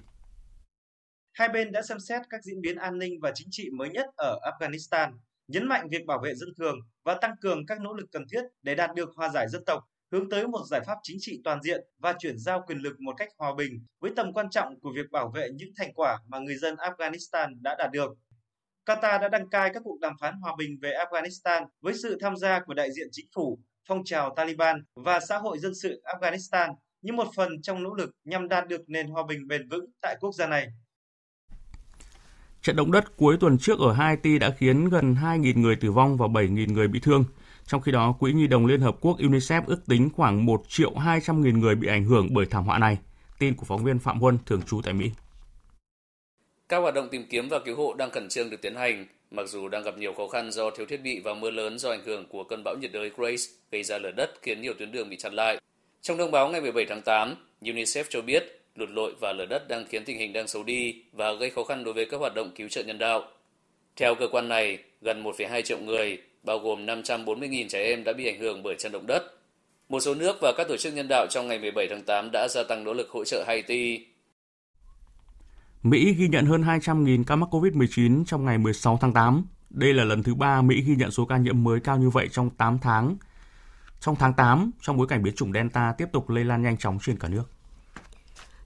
Hai 1.33 1.49
bên 1.49 1.71
đã 1.71 1.81
xem 1.81 1.99
xét 1.99 2.21
các 2.29 2.43
diễn 2.43 2.61
biến 2.61 2.75
an 2.75 2.97
ninh 2.97 3.19
và 3.21 3.31
chính 3.35 3.47
trị 3.51 3.69
mới 3.77 3.89
nhất 3.89 4.05
ở 4.17 4.39
Afghanistan, 4.41 5.11
nhấn 5.47 5.67
mạnh 5.67 5.87
việc 5.89 6.05
bảo 6.05 6.19
vệ 6.23 6.35
dân 6.35 6.49
thường 6.57 6.75
và 7.03 7.17
tăng 7.21 7.35
cường 7.41 7.65
các 7.65 7.81
nỗ 7.81 7.93
lực 7.93 8.05
cần 8.11 8.25
thiết 8.31 8.41
để 8.61 8.75
đạt 8.75 8.95
được 8.95 9.09
hòa 9.15 9.29
giải 9.29 9.47
dân 9.49 9.63
tộc, 9.65 9.83
hướng 10.11 10.29
tới 10.29 10.47
một 10.47 10.61
giải 10.69 10.81
pháp 10.87 10.97
chính 11.03 11.17
trị 11.19 11.41
toàn 11.43 11.61
diện 11.63 11.81
và 11.99 12.13
chuyển 12.19 12.37
giao 12.37 12.63
quyền 12.67 12.77
lực 12.77 12.99
một 12.99 13.13
cách 13.17 13.29
hòa 13.37 13.55
bình 13.57 13.85
với 13.99 14.11
tầm 14.15 14.33
quan 14.33 14.49
trọng 14.49 14.79
của 14.79 14.91
việc 14.95 15.11
bảo 15.11 15.31
vệ 15.35 15.49
những 15.53 15.69
thành 15.77 15.93
quả 15.93 16.17
mà 16.27 16.39
người 16.39 16.55
dân 16.55 16.75
Afghanistan 16.75 17.61
đã 17.61 17.75
đạt 17.79 17.91
được. 17.91 18.11
Qatar 18.89 19.21
đã 19.21 19.29
đăng 19.29 19.49
cai 19.49 19.69
các 19.73 19.81
cuộc 19.83 19.99
đàm 19.99 20.13
phán 20.21 20.33
hòa 20.41 20.55
bình 20.57 20.77
về 20.81 20.91
Afghanistan 20.91 21.65
với 21.81 21.93
sự 22.03 22.17
tham 22.21 22.37
gia 22.37 22.59
của 22.59 22.73
đại 22.73 22.91
diện 22.91 23.07
chính 23.11 23.25
phủ, 23.35 23.59
phong 23.87 24.03
trào 24.03 24.33
Taliban 24.35 24.83
và 24.95 25.19
xã 25.19 25.37
hội 25.37 25.59
dân 25.59 25.71
sự 25.81 26.01
Afghanistan 26.03 26.73
như 27.01 27.13
một 27.13 27.27
phần 27.35 27.61
trong 27.61 27.83
nỗ 27.83 27.93
lực 27.93 28.09
nhằm 28.23 28.47
đạt 28.47 28.67
được 28.67 28.81
nền 28.87 29.07
hòa 29.07 29.23
bình 29.27 29.47
bền 29.47 29.69
vững 29.69 29.85
tại 30.01 30.17
quốc 30.19 30.31
gia 30.35 30.47
này. 30.47 30.67
Trận 32.61 32.75
động 32.75 32.91
đất 32.91 33.17
cuối 33.17 33.37
tuần 33.39 33.57
trước 33.57 33.79
ở 33.79 33.93
Haiti 33.93 34.39
đã 34.39 34.51
khiến 34.51 34.89
gần 34.89 35.15
2.000 35.15 35.59
người 35.59 35.75
tử 35.75 35.91
vong 35.91 36.17
và 36.17 36.27
7.000 36.27 36.73
người 36.73 36.87
bị 36.87 36.99
thương. 36.99 37.23
Trong 37.65 37.81
khi 37.81 37.91
đó, 37.91 38.11
Quỹ 38.19 38.33
Nhi 38.33 38.47
đồng 38.47 38.65
Liên 38.65 38.81
Hợp 38.81 38.95
Quốc 39.01 39.17
UNICEF 39.17 39.61
ước 39.65 39.85
tính 39.87 40.09
khoảng 40.15 40.45
1 40.45 40.63
triệu 40.67 40.95
200 40.95 41.41
nghìn 41.41 41.59
người 41.59 41.75
bị 41.75 41.87
ảnh 41.87 42.05
hưởng 42.05 42.27
bởi 42.31 42.45
thảm 42.45 42.65
họa 42.65 42.79
này. 42.79 42.97
Tin 43.39 43.55
của 43.55 43.65
phóng 43.65 43.83
viên 43.83 43.99
Phạm 43.99 44.19
Huân, 44.19 44.37
thường 44.45 44.61
trú 44.61 44.81
tại 44.81 44.93
Mỹ. 44.93 45.11
Các 46.69 46.77
hoạt 46.77 46.93
động 46.93 47.09
tìm 47.09 47.25
kiếm 47.29 47.49
và 47.49 47.59
cứu 47.59 47.75
hộ 47.75 47.93
đang 47.93 48.11
khẩn 48.11 48.29
trương 48.29 48.49
được 48.49 48.61
tiến 48.61 48.75
hành, 48.75 49.05
mặc 49.31 49.47
dù 49.47 49.67
đang 49.67 49.83
gặp 49.83 49.97
nhiều 49.97 50.13
khó 50.13 50.27
khăn 50.27 50.51
do 50.51 50.69
thiếu 50.69 50.85
thiết 50.85 51.01
bị 51.01 51.19
và 51.19 51.33
mưa 51.33 51.51
lớn 51.51 51.79
do 51.79 51.89
ảnh 51.89 52.03
hưởng 52.05 52.25
của 52.29 52.43
cơn 52.43 52.63
bão 52.63 52.75
nhiệt 52.81 52.91
đới 52.91 53.11
Grace 53.17 53.43
gây 53.71 53.83
ra 53.83 53.97
lở 53.97 54.11
đất 54.11 54.31
khiến 54.41 54.61
nhiều 54.61 54.73
tuyến 54.73 54.91
đường 54.91 55.09
bị 55.09 55.17
chặn 55.17 55.33
lại. 55.33 55.57
Trong 56.01 56.17
thông 56.17 56.31
báo 56.31 56.49
ngày 56.49 56.61
17 56.61 56.85
tháng 56.85 57.01
8, 57.01 57.35
UNICEF 57.61 58.03
cho 58.09 58.21
biết 58.21 58.61
lụt 58.75 58.89
lội 58.89 59.13
và 59.19 59.33
lở 59.33 59.45
đất 59.45 59.67
đang 59.67 59.85
khiến 59.85 60.05
tình 60.05 60.17
hình 60.17 60.33
đang 60.33 60.47
xấu 60.47 60.63
đi 60.63 60.95
và 61.11 61.33
gây 61.33 61.49
khó 61.49 61.63
khăn 61.63 61.83
đối 61.83 61.93
với 61.93 62.05
các 62.05 62.17
hoạt 62.17 62.35
động 62.35 62.51
cứu 62.55 62.67
trợ 62.69 62.83
nhân 62.83 62.97
đạo. 62.97 63.27
Theo 63.95 64.15
cơ 64.15 64.27
quan 64.27 64.49
này, 64.49 64.77
gần 65.01 65.23
1,2 65.23 65.61
triệu 65.61 65.79
người, 65.79 66.17
bao 66.43 66.59
gồm 66.59 66.85
540.000 66.85 67.67
trẻ 67.67 67.83
em 67.83 68.03
đã 68.03 68.13
bị 68.13 68.25
ảnh 68.25 68.39
hưởng 68.39 68.63
bởi 68.63 68.75
trận 68.79 68.91
động 68.91 69.07
đất. 69.07 69.23
Một 69.89 69.99
số 69.99 70.15
nước 70.15 70.37
và 70.41 70.53
các 70.57 70.67
tổ 70.67 70.77
chức 70.77 70.93
nhân 70.93 71.07
đạo 71.09 71.27
trong 71.29 71.47
ngày 71.47 71.59
17 71.59 71.87
tháng 71.87 72.01
8 72.01 72.29
đã 72.33 72.47
gia 72.47 72.63
tăng 72.63 72.83
nỗ 72.83 72.93
lực 72.93 73.09
hỗ 73.09 73.23
trợ 73.23 73.43
Haiti. 73.47 74.08
Mỹ 75.83 76.13
ghi 76.13 76.27
nhận 76.27 76.45
hơn 76.45 76.63
200.000 76.63 77.23
ca 77.23 77.35
mắc 77.35 77.49
COVID-19 77.51 78.25
trong 78.25 78.45
ngày 78.45 78.57
16 78.57 78.97
tháng 79.01 79.13
8. 79.13 79.45
Đây 79.69 79.93
là 79.93 80.03
lần 80.03 80.23
thứ 80.23 80.35
ba 80.35 80.61
Mỹ 80.61 80.81
ghi 80.81 80.95
nhận 80.95 81.11
số 81.11 81.25
ca 81.25 81.37
nhiễm 81.37 81.63
mới 81.63 81.79
cao 81.79 81.97
như 81.97 82.09
vậy 82.09 82.27
trong 82.31 82.49
8 82.49 82.79
tháng. 82.79 83.17
Trong 83.99 84.15
tháng 84.15 84.33
8, 84.33 84.71
trong 84.81 84.97
bối 84.97 85.07
cảnh 85.07 85.23
biến 85.23 85.35
chủng 85.35 85.53
Delta 85.53 85.93
tiếp 85.97 86.05
tục 86.13 86.29
lây 86.29 86.45
lan 86.45 86.61
nhanh 86.61 86.77
chóng 86.77 86.99
trên 87.01 87.17
cả 87.19 87.27
nước. 87.27 87.43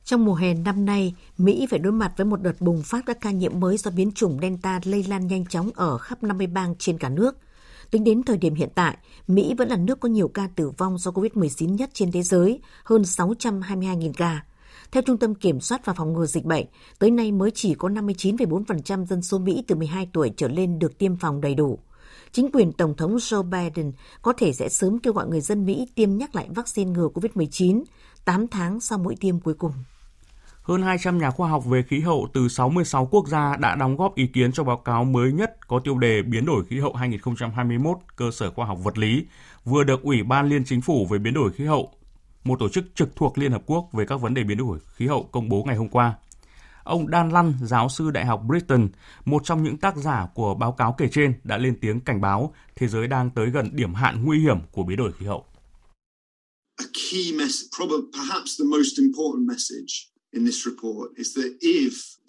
Trong 0.03 0.25
mùa 0.25 0.35
hè 0.35 0.53
năm 0.53 0.85
nay, 0.85 1.15
Mỹ 1.37 1.67
phải 1.69 1.79
đối 1.79 1.93
mặt 1.93 2.13
với 2.17 2.25
một 2.25 2.41
đợt 2.41 2.61
bùng 2.61 2.83
phát 2.83 3.05
các 3.05 3.17
ca 3.21 3.31
nhiễm 3.31 3.59
mới 3.59 3.77
do 3.77 3.91
biến 3.91 4.11
chủng 4.11 4.39
Delta 4.41 4.79
lây 4.83 5.03
lan 5.03 5.27
nhanh 5.27 5.45
chóng 5.45 5.69
ở 5.75 5.97
khắp 5.97 6.23
50 6.23 6.47
bang 6.47 6.75
trên 6.79 6.97
cả 6.97 7.09
nước. 7.09 7.37
Tính 7.91 8.03
đến 8.03 8.23
thời 8.23 8.37
điểm 8.37 8.55
hiện 8.55 8.69
tại, 8.75 8.97
Mỹ 9.27 9.53
vẫn 9.57 9.67
là 9.67 9.77
nước 9.77 9.99
có 9.99 10.09
nhiều 10.09 10.27
ca 10.27 10.47
tử 10.55 10.69
vong 10.77 10.97
do 10.97 11.11
COVID-19 11.11 11.75
nhất 11.75 11.89
trên 11.93 12.11
thế 12.11 12.23
giới, 12.23 12.61
hơn 12.83 13.01
622.000 13.01 14.13
ca. 14.13 14.41
Theo 14.93 15.03
Trung 15.03 15.17
tâm 15.17 15.35
Kiểm 15.35 15.59
soát 15.59 15.85
và 15.85 15.93
Phòng 15.93 16.13
ngừa 16.13 16.25
Dịch 16.25 16.45
bệnh, 16.45 16.65
tới 16.99 17.11
nay 17.11 17.31
mới 17.31 17.51
chỉ 17.51 17.75
có 17.75 17.89
59,4% 17.89 19.05
dân 19.05 19.21
số 19.21 19.37
Mỹ 19.37 19.63
từ 19.67 19.75
12 19.75 20.09
tuổi 20.13 20.31
trở 20.37 20.47
lên 20.47 20.79
được 20.79 20.97
tiêm 20.97 21.15
phòng 21.15 21.41
đầy 21.41 21.55
đủ. 21.55 21.79
Chính 22.31 22.51
quyền 22.53 22.71
Tổng 22.71 22.95
thống 22.95 23.15
Joe 23.15 23.43
Biden 23.43 23.91
có 24.21 24.33
thể 24.37 24.53
sẽ 24.53 24.69
sớm 24.69 24.99
kêu 24.99 25.13
gọi 25.13 25.27
người 25.27 25.41
dân 25.41 25.65
Mỹ 25.65 25.87
tiêm 25.95 26.17
nhắc 26.17 26.35
lại 26.35 26.47
vaccine 26.55 26.91
ngừa 26.91 27.07
COVID-19 27.13 27.83
8 28.25 28.47
tháng 28.47 28.79
sau 28.79 28.97
mũi 28.97 29.15
tiêm 29.19 29.39
cuối 29.39 29.53
cùng. 29.53 29.71
Hơn 30.61 30.81
200 30.81 31.17
nhà 31.17 31.31
khoa 31.31 31.49
học 31.49 31.65
về 31.65 31.83
khí 31.87 31.99
hậu 31.99 32.27
từ 32.33 32.47
66 32.47 33.05
quốc 33.11 33.27
gia 33.27 33.57
đã 33.57 33.75
đóng 33.75 33.97
góp 33.97 34.15
ý 34.15 34.27
kiến 34.27 34.51
cho 34.51 34.63
báo 34.63 34.77
cáo 34.77 35.03
mới 35.03 35.31
nhất 35.31 35.67
có 35.67 35.79
tiêu 35.79 35.97
đề 35.97 36.21
Biến 36.21 36.45
đổi 36.45 36.65
khí 36.65 36.79
hậu 36.79 36.93
2021 36.93 37.97
cơ 38.15 38.31
sở 38.31 38.51
khoa 38.51 38.65
học 38.65 38.77
vật 38.83 38.97
lý, 38.97 39.25
vừa 39.65 39.83
được 39.83 40.03
Ủy 40.03 40.23
ban 40.23 40.49
Liên 40.49 40.65
Chính 40.65 40.81
phủ 40.81 41.07
về 41.09 41.19
biến 41.19 41.33
đổi 41.33 41.51
khí 41.51 41.65
hậu, 41.65 41.91
một 42.43 42.59
tổ 42.59 42.69
chức 42.69 42.85
trực 42.95 43.15
thuộc 43.15 43.37
Liên 43.37 43.51
Hợp 43.51 43.63
Quốc 43.65 43.89
về 43.93 44.05
các 44.05 44.15
vấn 44.21 44.33
đề 44.33 44.43
biến 44.43 44.57
đổi 44.57 44.79
khí 44.95 45.07
hậu 45.07 45.23
công 45.31 45.49
bố 45.49 45.63
ngày 45.63 45.75
hôm 45.75 45.89
qua. 45.89 46.13
Ông 46.83 47.07
Dan 47.07 47.29
Lăn, 47.29 47.53
giáo 47.63 47.89
sư 47.89 48.11
Đại 48.11 48.25
học 48.25 48.41
Britain, 48.47 48.87
một 49.25 49.41
trong 49.45 49.63
những 49.63 49.77
tác 49.77 49.97
giả 49.97 50.27
của 50.33 50.55
báo 50.55 50.71
cáo 50.71 50.95
kể 50.97 51.07
trên, 51.11 51.33
đã 51.43 51.57
lên 51.57 51.77
tiếng 51.81 51.99
cảnh 51.99 52.21
báo 52.21 52.53
thế 52.75 52.87
giới 52.87 53.07
đang 53.07 53.29
tới 53.29 53.49
gần 53.49 53.69
điểm 53.73 53.93
hạn 53.93 54.25
nguy 54.25 54.39
hiểm 54.39 54.57
của 54.71 54.83
biến 54.83 54.97
đổi 54.97 55.11
khí 55.11 55.25
hậu. 55.25 55.45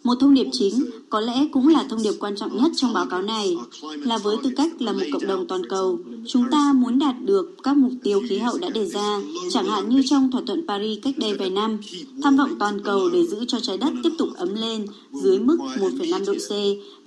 Một 0.05 0.15
thông 0.21 0.35
điệp 0.35 0.47
chính, 0.53 0.91
có 1.11 1.21
lẽ 1.21 1.47
cũng 1.53 1.69
là 1.69 1.85
thông 1.91 2.03
điệp 2.03 2.13
quan 2.21 2.37
trọng 2.37 2.57
nhất 2.57 2.73
trong 2.77 2.93
báo 2.93 3.07
cáo 3.07 3.23
này, 3.23 3.57
là 3.83 4.19
với 4.19 4.37
tư 4.43 4.51
cách 4.57 4.83
là 4.83 4.93
một 4.93 5.05
cộng 5.13 5.27
đồng 5.27 5.47
toàn 5.47 5.67
cầu, 5.67 5.99
chúng 6.27 6.45
ta 6.51 6.73
muốn 6.73 6.99
đạt 6.99 7.15
được 7.25 7.55
các 7.63 7.77
mục 7.77 7.93
tiêu 8.03 8.21
khí 8.29 8.39
hậu 8.39 8.59
đã 8.59 8.69
đề 8.69 8.87
ra, 8.87 9.21
chẳng 9.51 9.67
hạn 9.67 9.89
như 9.89 10.03
trong 10.07 10.31
thỏa 10.31 10.43
thuận 10.47 10.67
Paris 10.69 10.99
cách 11.03 11.15
đây 11.19 11.35
vài 11.35 11.51
năm, 11.51 11.79
tham 12.23 12.37
vọng 12.37 12.59
toàn 12.59 12.81
cầu 12.85 13.11
để 13.11 13.27
giữ 13.27 13.45
cho 13.49 13.61
trái 13.61 13.79
đất 13.79 13.93
tiếp 14.03 14.11
tục 14.19 14.29
ấm 14.37 14.55
lên 14.55 14.87
dưới 15.13 15.39
mức 15.39 15.57
1,5 15.61 16.27
độ 16.27 16.35
C, 16.35 16.51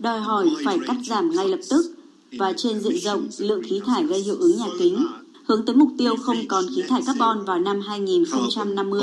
đòi 0.01 0.19
hỏi 0.19 0.49
phải 0.65 0.77
cắt 0.87 0.97
giảm 1.05 1.35
ngay 1.35 1.49
lập 1.49 1.59
tức 1.69 1.85
và 2.31 2.53
trên 2.57 2.79
diện 2.79 2.99
rộng 2.99 3.27
lượng 3.37 3.61
khí 3.63 3.81
thải 3.85 4.03
gây 4.03 4.19
hiệu 4.19 4.35
ứng 4.39 4.57
nhà 4.57 4.67
kính, 4.79 5.07
hướng 5.45 5.65
tới 5.65 5.75
mục 5.75 5.89
tiêu 5.97 6.15
không 6.15 6.47
còn 6.47 6.65
khí 6.75 6.81
thải 6.87 7.01
carbon 7.05 7.45
vào 7.45 7.59
năm 7.59 7.81
2050. 7.81 9.01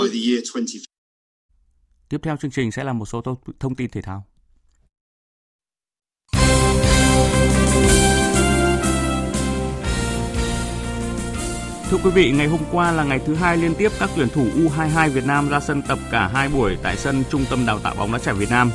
Tiếp 2.08 2.20
theo 2.22 2.36
chương 2.36 2.50
trình 2.50 2.72
sẽ 2.72 2.84
là 2.84 2.92
một 2.92 3.06
số 3.06 3.22
thông 3.60 3.74
tin 3.74 3.90
thể 3.90 4.02
thao. 4.02 4.24
Thưa 11.90 11.98
quý 12.04 12.10
vị, 12.10 12.32
ngày 12.32 12.46
hôm 12.46 12.60
qua 12.72 12.92
là 12.92 13.04
ngày 13.04 13.18
thứ 13.26 13.34
hai 13.34 13.56
liên 13.56 13.74
tiếp 13.74 13.92
các 14.00 14.10
tuyển 14.16 14.28
thủ 14.28 14.46
U22 14.56 15.10
Việt 15.10 15.26
Nam 15.26 15.48
ra 15.48 15.60
sân 15.60 15.82
tập 15.82 15.98
cả 16.10 16.28
hai 16.28 16.48
buổi 16.48 16.78
tại 16.82 16.96
sân 16.96 17.24
Trung 17.30 17.44
tâm 17.50 17.66
Đào 17.66 17.78
tạo 17.78 17.94
bóng 17.98 18.12
đá 18.12 18.18
trẻ 18.18 18.32
Việt 18.32 18.50
Nam. 18.50 18.70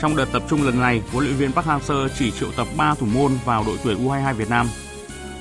Trong 0.00 0.16
đợt 0.16 0.26
tập 0.32 0.42
trung 0.48 0.62
lần 0.62 0.80
này, 0.80 1.02
huấn 1.12 1.24
luyện 1.24 1.36
viên 1.36 1.52
Park 1.52 1.66
Hang-seo 1.66 2.08
chỉ 2.18 2.30
triệu 2.30 2.48
tập 2.56 2.66
3 2.76 2.94
thủ 2.94 3.06
môn 3.06 3.32
vào 3.44 3.64
đội 3.66 3.78
tuyển 3.84 4.08
U22 4.08 4.34
Việt 4.34 4.50
Nam. 4.50 4.66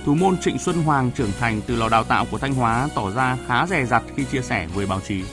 Thủ 0.05 0.15
môn 0.15 0.37
Trịnh 0.37 0.57
Xuân 0.59 0.83
Hoàng 0.83 1.11
trưởng 1.11 1.31
thành 1.39 1.61
từ 1.67 1.75
lò 1.75 1.89
đào 1.89 2.03
tạo 2.03 2.25
của 2.31 2.37
Thanh 2.37 2.53
Hóa 2.53 2.89
tỏ 2.95 3.11
ra 3.11 3.37
khá 3.47 3.67
dè 3.67 3.85
dặt 3.85 4.03
khi 4.15 4.25
chia 4.25 4.41
sẻ 4.41 4.67
với 4.73 4.85
báo 4.85 4.99
chí. 5.01 5.23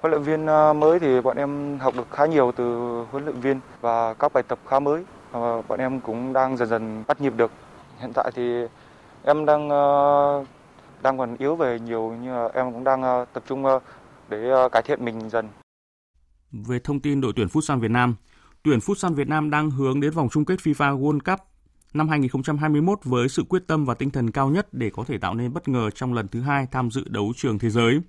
Huấn 0.00 0.10
luyện 0.10 0.22
viên 0.22 0.46
ờ, 0.46 0.72
mới 0.72 0.98
thì 0.98 1.20
bọn 1.20 1.36
em 1.36 1.78
học 1.78 1.94
được 1.96 2.06
khá 2.10 2.26
nhiều 2.26 2.52
từ 2.56 2.64
huấn 3.10 3.24
luyện 3.24 3.40
viên 3.40 3.60
và 3.80 4.14
các 4.14 4.32
bài 4.32 4.42
tập 4.48 4.58
khá 4.66 4.78
mới. 4.78 5.04
Và 5.32 5.62
bọn 5.68 5.78
em 5.78 6.00
cũng 6.00 6.32
đang 6.32 6.56
dần 6.56 6.68
dần 6.68 7.04
bắt 7.06 7.20
nhịp 7.20 7.32
được. 7.36 7.50
Hiện 8.00 8.12
tại 8.14 8.30
thì 8.34 8.66
em 9.24 9.46
đang 9.46 9.68
ờ, 9.70 10.44
đang 11.02 11.18
còn 11.18 11.36
yếu 11.36 11.56
về 11.56 11.78
nhiều 11.80 12.16
nhưng 12.22 12.34
mà 12.34 12.48
em 12.54 12.72
cũng 12.72 12.84
đang 12.84 13.26
tập 13.32 13.42
trung 13.48 13.64
để 14.28 14.50
cải 14.72 14.82
thiện 14.82 15.04
mình 15.04 15.30
dần. 15.30 15.48
Về 16.52 16.78
thông 16.78 17.00
tin 17.00 17.20
đội 17.20 17.32
tuyển 17.36 17.46
Futsal 17.46 17.78
Việt 17.78 17.90
Nam, 17.90 18.16
tuyển 18.62 18.78
Futsal 18.78 19.14
Việt 19.14 19.28
Nam 19.28 19.50
đang 19.50 19.70
hướng 19.70 20.00
đến 20.00 20.10
vòng 20.10 20.28
chung 20.28 20.44
kết 20.44 20.58
FIFA 20.58 21.00
World 21.00 21.20
Cup 21.24 21.40
năm 21.94 22.08
2021 22.08 22.98
với 23.04 23.28
sự 23.28 23.44
quyết 23.48 23.66
tâm 23.66 23.84
và 23.84 23.94
tinh 23.94 24.10
thần 24.10 24.30
cao 24.30 24.48
nhất 24.48 24.74
để 24.74 24.90
có 24.90 25.04
thể 25.04 25.18
tạo 25.18 25.34
nên 25.34 25.52
bất 25.52 25.68
ngờ 25.68 25.90
trong 25.90 26.14
lần 26.14 26.28
thứ 26.28 26.40
hai 26.40 26.66
tham 26.72 26.90
dự 26.90 27.04
đấu 27.08 27.32
trường 27.36 27.58
thế 27.58 27.70
giới. 27.70 28.00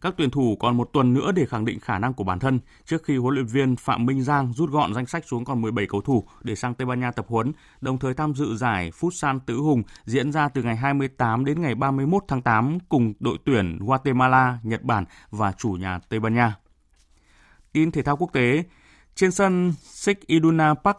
Các 0.00 0.14
tuyển 0.16 0.30
thủ 0.30 0.56
còn 0.60 0.76
một 0.76 0.90
tuần 0.92 1.14
nữa 1.14 1.32
để 1.32 1.46
khẳng 1.46 1.64
định 1.64 1.80
khả 1.80 1.98
năng 1.98 2.14
của 2.14 2.24
bản 2.24 2.38
thân 2.38 2.60
trước 2.84 3.04
khi 3.04 3.16
huấn 3.16 3.34
luyện 3.34 3.46
viên 3.46 3.76
Phạm 3.76 4.06
Minh 4.06 4.22
Giang 4.22 4.52
rút 4.52 4.70
gọn 4.70 4.94
danh 4.94 5.06
sách 5.06 5.24
xuống 5.26 5.44
còn 5.44 5.60
17 5.60 5.86
cầu 5.86 6.00
thủ 6.00 6.24
để 6.42 6.54
sang 6.54 6.74
Tây 6.74 6.86
Ban 6.86 7.00
Nha 7.00 7.10
tập 7.10 7.26
huấn, 7.28 7.52
đồng 7.80 7.98
thời 7.98 8.14
tham 8.14 8.34
dự 8.34 8.56
giải 8.56 8.90
Futsal 9.00 9.38
Tứ 9.46 9.56
Hùng 9.56 9.82
diễn 10.04 10.32
ra 10.32 10.48
từ 10.48 10.62
ngày 10.62 10.76
28 10.76 11.44
đến 11.44 11.62
ngày 11.62 11.74
31 11.74 12.22
tháng 12.28 12.42
8 12.42 12.78
cùng 12.88 13.14
đội 13.20 13.38
tuyển 13.44 13.78
Guatemala, 13.80 14.58
Nhật 14.62 14.82
Bản 14.82 15.04
và 15.30 15.52
chủ 15.52 15.70
nhà 15.70 15.98
Tây 16.08 16.20
Ban 16.20 16.34
Nha. 16.34 16.56
Tin 17.72 17.90
thể 17.90 18.02
thao 18.02 18.16
quốc 18.16 18.32
tế, 18.32 18.64
trên 19.14 19.30
sân 19.30 19.72
Sik 19.82 20.26
Iduna 20.26 20.74
Park 20.74 20.96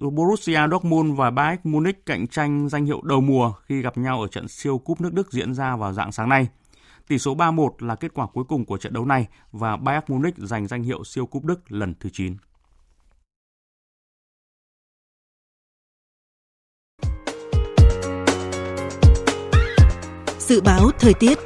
Borussia 0.00 0.60
Dortmund 0.70 1.18
và 1.18 1.30
Bayern 1.30 1.60
Munich 1.64 2.06
cạnh 2.06 2.26
tranh 2.26 2.68
danh 2.68 2.84
hiệu 2.84 3.00
đầu 3.02 3.20
mùa 3.20 3.52
khi 3.66 3.82
gặp 3.82 3.98
nhau 3.98 4.20
ở 4.20 4.28
trận 4.28 4.48
siêu 4.48 4.78
cúp 4.78 5.00
nước 5.00 5.12
Đức 5.12 5.32
diễn 5.32 5.54
ra 5.54 5.76
vào 5.76 5.92
dạng 5.92 6.12
sáng 6.12 6.28
nay. 6.28 6.48
Tỷ 7.08 7.18
số 7.18 7.34
3-1 7.34 7.70
là 7.78 7.94
kết 7.94 8.14
quả 8.14 8.26
cuối 8.26 8.44
cùng 8.48 8.64
của 8.64 8.78
trận 8.78 8.92
đấu 8.92 9.04
này 9.04 9.28
và 9.52 9.76
Bayern 9.76 10.04
Munich 10.08 10.34
giành 10.36 10.66
danh 10.66 10.82
hiệu 10.82 11.04
siêu 11.04 11.26
cúp 11.26 11.44
Đức 11.44 11.72
lần 11.72 11.94
thứ 12.00 12.10
9. 12.12 12.36
Dự 20.38 20.60
báo 20.60 20.90
thời 20.98 21.14
tiết 21.14 21.38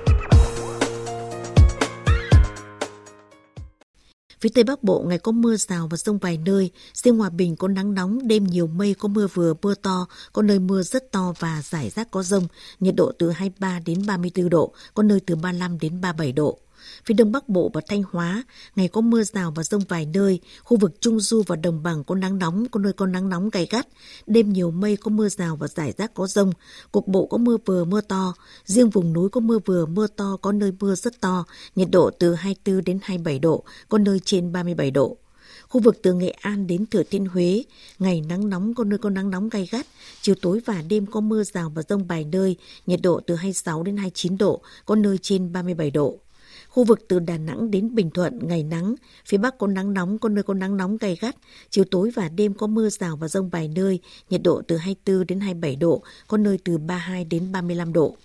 Phía 4.41 4.49
Tây 4.55 4.65
Bắc 4.65 4.83
Bộ 4.83 5.05
ngày 5.07 5.19
có 5.19 5.33
mưa 5.33 5.57
rào 5.57 5.89
và 5.91 5.97
rông 5.97 6.19
vài 6.19 6.39
nơi, 6.45 6.71
riêng 6.95 7.19
Hòa 7.19 7.31
Bình 7.31 7.57
có 7.57 7.69
nắng 7.69 7.95
nóng, 7.95 8.29
đêm 8.29 8.45
nhiều 8.45 8.67
mây 8.67 8.95
có 8.95 9.09
mưa 9.09 9.27
vừa 9.35 9.55
mưa 9.63 9.75
to, 9.75 10.07
có 10.33 10.43
nơi 10.43 10.59
mưa 10.59 10.83
rất 10.83 11.13
to 11.13 11.35
và 11.39 11.63
rải 11.63 11.91
rác 11.91 12.11
có 12.11 12.23
rông, 12.23 12.47
nhiệt 12.81 12.95
độ 12.97 13.13
từ 13.19 13.31
23 13.31 13.81
đến 13.87 14.07
34 14.07 14.49
độ, 14.49 14.73
có 14.95 15.03
nơi 15.03 15.21
từ 15.21 15.37
35 15.37 15.79
đến 15.79 16.01
37 16.01 16.33
độ. 16.33 16.59
Phía 17.05 17.15
Đông 17.15 17.33
Bắc 17.33 17.49
Bộ 17.49 17.71
và 17.75 17.81
Thanh 17.89 18.03
Hóa, 18.11 18.45
ngày 18.77 18.89
có 18.89 19.01
mưa 19.01 19.23
rào 19.23 19.53
và 19.57 19.63
rông 19.63 19.83
vài 19.89 20.07
nơi, 20.07 20.41
khu 20.63 20.77
vực 20.77 21.01
Trung 21.01 21.21
Du 21.21 21.43
và 21.47 21.57
Đồng 21.57 21.83
Bằng 21.83 22.05
có 22.05 22.15
nắng 22.15 22.39
nóng, 22.39 22.67
có 22.71 22.81
nơi 22.81 22.93
có 22.93 23.07
nắng 23.07 23.29
nóng 23.29 23.51
gay 23.51 23.67
gắt, 23.71 23.89
đêm 24.27 24.53
nhiều 24.53 24.71
mây 24.71 24.97
có 24.97 25.11
mưa 25.11 25.29
rào 25.29 25.57
và 25.57 25.69
rải 25.69 25.93
rác 25.99 26.15
có 26.15 26.27
rông, 26.27 26.53
cục 26.93 27.09
bộ 27.09 27.27
có 27.27 27.39
mưa 27.39 27.57
vừa 27.67 27.85
mưa 27.85 28.01
to, 28.01 28.35
riêng 28.65 28.91
vùng 28.91 29.13
núi 29.13 29.29
có 29.29 29.41
mưa 29.41 29.59
vừa 29.67 29.87
mưa 29.87 30.07
to, 30.07 30.37
có 30.43 30.53
nơi 30.53 30.73
mưa 30.81 30.95
rất 30.95 31.21
to, 31.21 31.45
nhiệt 31.77 31.89
độ 31.91 32.11
từ 32.11 32.35
24 32.35 32.85
đến 32.85 32.99
27 33.03 33.39
độ, 33.39 33.65
có 33.89 33.99
nơi 33.99 34.21
trên 34.25 34.53
37 34.53 34.91
độ. 34.91 35.17
Khu 35.69 35.81
vực 35.81 35.99
từ 36.03 36.13
Nghệ 36.15 36.31
An 36.31 36.67
đến 36.67 36.87
Thừa 36.87 37.03
Thiên 37.03 37.27
Huế, 37.27 37.65
ngày 37.99 38.21
nắng 38.21 38.49
nóng 38.49 38.75
có 38.75 38.85
nơi 38.85 38.99
có 38.99 39.11
nắng 39.11 39.31
nóng 39.31 39.49
gay 39.49 39.69
gắt, 39.71 39.87
chiều 40.23 40.35
tối 40.43 40.61
và 40.67 40.83
đêm 40.89 41.07
có 41.07 41.21
mưa 41.21 41.45
rào 41.45 41.73
và 41.75 41.83
rông 41.89 42.05
vài 42.05 42.25
nơi, 42.25 42.57
nhiệt 42.87 43.01
độ 43.03 43.21
từ 43.27 43.35
26 43.35 43.83
đến 43.83 43.97
29 43.97 44.39
độ, 44.39 44.61
có 44.85 44.95
nơi 44.95 45.19
trên 45.23 45.53
37 45.53 45.91
độ. 45.91 46.19
Khu 46.71 46.85
vực 46.85 47.01
từ 47.09 47.19
Đà 47.19 47.39
Nẵng 47.39 47.71
đến 47.71 47.95
Bình 47.95 48.11
Thuận 48.11 48.39
ngày 48.49 48.63
nắng, 48.63 48.95
phía 49.27 49.39
Bắc 49.39 49.59
có 49.59 49.67
nắng 49.67 49.95
nóng, 49.95 50.19
có 50.19 50.29
nơi 50.29 50.43
có 50.43 50.55
nắng 50.55 50.77
nóng 50.77 50.97
gay 50.97 51.17
gắt, 51.21 51.37
chiều 51.71 51.85
tối 51.91 52.11
và 52.15 52.29
đêm 52.29 52.55
có 52.55 52.67
mưa 52.67 52.89
rào 52.89 53.17
và 53.17 53.29
rông 53.29 53.49
vài 53.49 53.69
nơi, 53.69 54.01
nhiệt 54.31 54.41
độ 54.45 54.63
từ 54.69 54.77
24 54.77 55.27
đến 55.27 55.41
27 55.41 55.77
độ, 55.77 56.03
có 56.29 56.37
nơi 56.37 56.59
từ 56.65 56.79
32 56.79 57.25
đến 57.25 57.53
35 57.53 57.93
độ. 57.93 58.17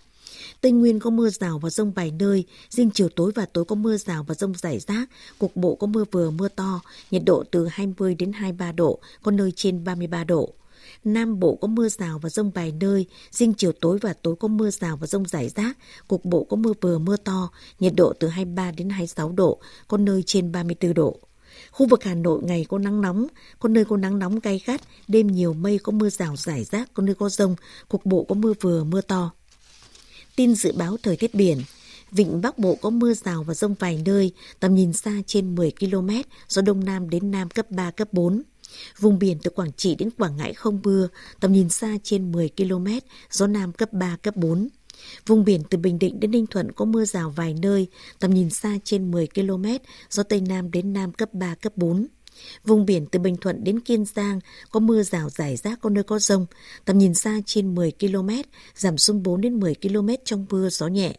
Tây 0.61 0.71
Nguyên 0.71 0.99
có 0.99 1.09
mưa 1.09 1.29
rào 1.29 1.59
và 1.59 1.69
rông 1.69 1.91
vài 1.91 2.11
nơi, 2.11 2.45
riêng 2.69 2.89
chiều 2.93 3.09
tối 3.09 3.31
và 3.35 3.45
tối 3.45 3.65
có 3.65 3.75
mưa 3.75 3.97
rào 3.97 4.23
và 4.23 4.35
rông 4.35 4.53
rải 4.53 4.79
rác, 4.79 5.09
cục 5.39 5.55
bộ 5.55 5.75
có 5.75 5.87
mưa 5.87 6.03
vừa 6.11 6.31
mưa 6.31 6.47
to, 6.47 6.81
nhiệt 7.11 7.21
độ 7.25 7.43
từ 7.51 7.67
20 7.67 8.15
đến 8.15 8.33
23 8.33 8.71
độ, 8.71 8.99
có 9.23 9.31
nơi 9.31 9.53
trên 9.55 9.83
33 9.83 10.23
độ. 10.23 10.53
Nam 11.05 11.39
Bộ 11.39 11.55
có 11.55 11.67
mưa 11.67 11.89
rào 11.89 12.19
và 12.19 12.29
rông 12.29 12.51
vài 12.51 12.71
nơi, 12.79 13.05
riêng 13.31 13.53
chiều 13.53 13.71
tối 13.71 13.97
và 14.01 14.13
tối 14.13 14.35
có 14.39 14.47
mưa 14.47 14.69
rào 14.69 14.97
và 14.97 15.07
rông 15.07 15.27
rải 15.27 15.49
rác, 15.49 15.77
cục 16.07 16.25
bộ 16.25 16.43
có 16.43 16.57
mưa 16.57 16.73
vừa 16.81 16.97
mưa 16.97 17.17
to, 17.17 17.49
nhiệt 17.79 17.93
độ 17.95 18.13
từ 18.19 18.27
23 18.27 18.71
đến 18.71 18.89
26 18.89 19.31
độ, 19.31 19.59
có 19.87 19.97
nơi 19.97 20.23
trên 20.25 20.51
34 20.51 20.93
độ. 20.93 21.19
Khu 21.71 21.87
vực 21.87 22.03
Hà 22.03 22.15
Nội 22.15 22.41
ngày 22.43 22.65
có 22.69 22.77
nắng 22.77 23.01
nóng, 23.01 23.27
có 23.59 23.69
nơi 23.69 23.85
có 23.85 23.97
nắng 23.97 24.19
nóng 24.19 24.39
gay 24.39 24.61
gắt, 24.65 24.81
đêm 25.07 25.27
nhiều 25.27 25.53
mây 25.53 25.79
có 25.79 25.91
mưa 25.91 26.09
rào 26.09 26.35
rải 26.35 26.63
rác, 26.63 26.93
có 26.93 27.03
nơi 27.03 27.15
có 27.15 27.29
rông, 27.29 27.55
cục 27.87 28.05
bộ 28.05 28.23
có 28.23 28.35
mưa 28.35 28.53
vừa 28.61 28.83
mưa 28.83 29.01
to. 29.01 29.31
Tin 30.35 30.55
dự 30.55 30.71
báo 30.71 30.97
thời 31.03 31.17
tiết 31.17 31.35
biển, 31.35 31.61
Vịnh 32.11 32.41
Bắc 32.41 32.57
Bộ 32.57 32.77
có 32.81 32.89
mưa 32.89 33.13
rào 33.13 33.43
và 33.43 33.53
rông 33.53 33.75
vài 33.79 34.01
nơi, 34.05 34.31
tầm 34.59 34.75
nhìn 34.75 34.93
xa 34.93 35.11
trên 35.27 35.55
10 35.55 35.71
km, 35.79 36.09
gió 36.47 36.61
Đông 36.61 36.85
Nam 36.85 37.09
đến 37.09 37.31
Nam 37.31 37.49
cấp 37.49 37.71
3, 37.71 37.91
cấp 37.91 38.13
4. 38.13 38.41
Vùng 38.99 39.19
biển 39.19 39.37
từ 39.43 39.51
Quảng 39.51 39.71
Trị 39.77 39.95
đến 39.95 40.09
Quảng 40.17 40.37
Ngãi 40.37 40.53
không 40.53 40.79
mưa, 40.83 41.07
tầm 41.39 41.53
nhìn 41.53 41.69
xa 41.69 41.97
trên 42.03 42.31
10 42.31 42.49
km, 42.57 42.87
gió 43.31 43.47
Nam 43.47 43.73
cấp 43.73 43.93
3, 43.93 44.17
cấp 44.21 44.35
4. 44.35 44.67
Vùng 45.25 45.45
biển 45.45 45.61
từ 45.69 45.77
Bình 45.77 45.99
Định 45.99 46.19
đến 46.19 46.31
Ninh 46.31 46.47
Thuận 46.47 46.71
có 46.71 46.85
mưa 46.85 47.05
rào 47.05 47.29
vài 47.29 47.55
nơi, 47.61 47.87
tầm 48.19 48.33
nhìn 48.33 48.49
xa 48.49 48.77
trên 48.83 49.11
10 49.11 49.27
km, 49.27 49.65
gió 50.09 50.23
Tây 50.23 50.41
Nam 50.41 50.71
đến 50.71 50.93
Nam 50.93 51.11
cấp 51.11 51.33
3, 51.33 51.55
cấp 51.55 51.73
4. 51.75 52.07
Vùng 52.65 52.85
biển 52.85 53.05
từ 53.11 53.19
Bình 53.19 53.37
Thuận 53.37 53.63
đến 53.63 53.79
Kiên 53.79 54.05
Giang 54.05 54.39
có 54.69 54.79
mưa 54.79 55.03
rào 55.03 55.29
rải 55.29 55.55
rác 55.55 55.79
có 55.81 55.89
nơi 55.89 56.03
có 56.03 56.19
rông, 56.19 56.45
tầm 56.85 56.97
nhìn 56.97 57.13
xa 57.13 57.39
trên 57.45 57.75
10 57.75 57.91
km, 57.99 58.29
giảm 58.75 58.97
xuống 58.97 59.23
4 59.23 59.41
đến 59.41 59.59
10 59.59 59.75
km 59.75 60.09
trong 60.25 60.45
mưa 60.49 60.69
gió 60.69 60.87
nhẹ. 60.87 61.15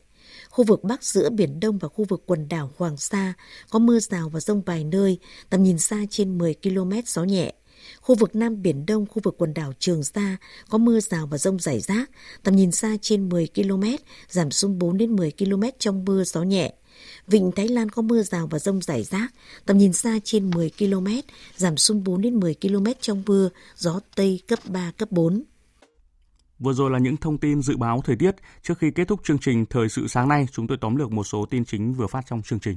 Khu 0.56 0.64
vực 0.64 0.84
Bắc 0.84 1.04
giữa 1.04 1.30
Biển 1.30 1.60
Đông 1.60 1.78
và 1.78 1.88
khu 1.88 2.04
vực 2.04 2.22
quần 2.26 2.48
đảo 2.48 2.70
Hoàng 2.76 2.96
Sa 2.96 3.32
có 3.70 3.78
mưa 3.78 3.98
rào 3.98 4.28
và 4.28 4.40
rông 4.40 4.62
vài 4.62 4.84
nơi, 4.84 5.18
tầm 5.50 5.62
nhìn 5.62 5.78
xa 5.78 5.96
trên 6.10 6.38
10 6.38 6.54
km 6.62 6.92
gió 7.06 7.24
nhẹ. 7.24 7.54
Khu 8.00 8.14
vực 8.14 8.36
Nam 8.36 8.62
Biển 8.62 8.86
Đông, 8.86 9.06
khu 9.06 9.20
vực 9.24 9.34
quần 9.38 9.54
đảo 9.54 9.72
Trường 9.78 10.04
Sa 10.04 10.36
có 10.68 10.78
mưa 10.78 11.00
rào 11.00 11.26
và 11.26 11.38
rông 11.38 11.58
rải 11.58 11.80
rác, 11.80 12.10
tầm 12.42 12.56
nhìn 12.56 12.72
xa 12.72 12.96
trên 13.02 13.28
10 13.28 13.48
km, 13.54 13.84
giảm 14.28 14.50
xuống 14.50 14.78
4 14.78 14.98
đến 14.98 15.16
10 15.16 15.32
km 15.38 15.62
trong 15.78 16.04
mưa 16.04 16.24
gió 16.24 16.42
nhẹ. 16.42 16.74
Vịnh 17.26 17.52
Thái 17.52 17.68
Lan 17.68 17.88
có 17.88 18.02
mưa 18.02 18.22
rào 18.22 18.46
và 18.46 18.58
rông 18.58 18.82
rải 18.82 19.02
rác, 19.02 19.28
tầm 19.66 19.78
nhìn 19.78 19.92
xa 19.92 20.18
trên 20.24 20.50
10 20.50 20.70
km, 20.78 21.06
giảm 21.56 21.76
xuống 21.76 22.04
4 22.04 22.20
đến 22.20 22.40
10 22.40 22.54
km 22.54 22.86
trong 23.00 23.22
mưa, 23.26 23.48
gió 23.76 24.00
Tây 24.14 24.40
cấp 24.48 24.58
3, 24.64 24.92
cấp 24.98 25.12
4. 25.12 25.44
Vừa 26.58 26.72
rồi 26.72 26.90
là 26.90 26.98
những 26.98 27.16
thông 27.16 27.38
tin 27.38 27.62
dự 27.62 27.76
báo 27.76 28.00
thời 28.04 28.16
tiết. 28.16 28.36
Trước 28.62 28.78
khi 28.78 28.90
kết 28.90 29.08
thúc 29.08 29.20
chương 29.24 29.38
trình 29.38 29.66
Thời 29.66 29.88
sự 29.88 30.08
sáng 30.08 30.28
nay, 30.28 30.46
chúng 30.52 30.66
tôi 30.66 30.78
tóm 30.80 30.96
lược 30.96 31.12
một 31.12 31.24
số 31.24 31.46
tin 31.46 31.64
chính 31.64 31.94
vừa 31.94 32.06
phát 32.06 32.26
trong 32.26 32.42
chương 32.42 32.60
trình. 32.60 32.76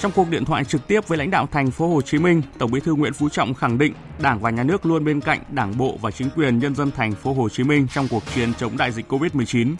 Trong 0.00 0.12
cuộc 0.14 0.28
điện 0.30 0.44
thoại 0.44 0.64
trực 0.64 0.86
tiếp 0.86 1.08
với 1.08 1.18
lãnh 1.18 1.30
đạo 1.30 1.46
thành 1.46 1.70
phố 1.70 1.94
Hồ 1.94 2.02
Chí 2.02 2.18
Minh, 2.18 2.42
Tổng 2.58 2.70
Bí 2.70 2.80
thư 2.80 2.94
Nguyễn 2.94 3.12
Phú 3.12 3.28
Trọng 3.28 3.54
khẳng 3.54 3.78
định 3.78 3.92
Đảng 4.18 4.40
và 4.40 4.50
Nhà 4.50 4.62
nước 4.62 4.86
luôn 4.86 5.04
bên 5.04 5.20
cạnh 5.20 5.40
Đảng 5.50 5.78
bộ 5.78 5.98
và 6.02 6.10
chính 6.10 6.30
quyền 6.36 6.58
nhân 6.58 6.74
dân 6.74 6.90
thành 6.90 7.12
phố 7.12 7.32
Hồ 7.32 7.48
Chí 7.48 7.64
Minh 7.64 7.86
trong 7.94 8.08
cuộc 8.10 8.22
chiến 8.34 8.54
chống 8.54 8.76
đại 8.76 8.92
dịch 8.92 9.12
Covid-19. 9.12 9.74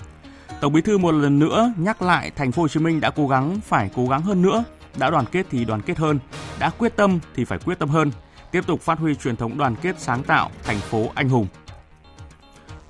Tổng 0.61 0.73
Bí 0.73 0.81
thư 0.81 0.99
một 0.99 1.13
lần 1.13 1.39
nữa 1.39 1.73
nhắc 1.77 2.03
lại 2.03 2.31
thành 2.31 2.53
phố 2.53 2.63
Hồ 2.63 2.69
Chí 2.69 2.81
Minh 2.81 3.01
đã 3.01 3.11
cố 3.11 3.29
gắng 3.29 3.61
phải 3.65 3.91
cố 3.97 4.07
gắng 4.07 4.23
hơn 4.23 4.43
nữa, 4.43 4.65
đã 4.99 5.11
đoàn 5.11 5.25
kết 5.33 5.47
thì 5.51 5.65
đoàn 5.65 5.83
kết 5.83 5.99
hơn, 5.99 6.19
đã 6.59 6.71
quyết 6.71 6.97
tâm 6.97 7.19
thì 7.35 7.45
phải 7.45 7.59
quyết 7.59 7.79
tâm 7.79 7.89
hơn, 7.89 8.11
tiếp 8.53 8.67
tục 8.67 8.81
phát 8.81 8.99
huy 8.99 9.15
truyền 9.15 9.37
thống 9.37 9.59
đoàn 9.59 9.75
kết 9.83 10.01
sáng 10.01 10.23
tạo, 10.23 10.51
thành 10.65 10.79
phố 10.79 11.07
anh 11.15 11.29
hùng. 11.29 11.47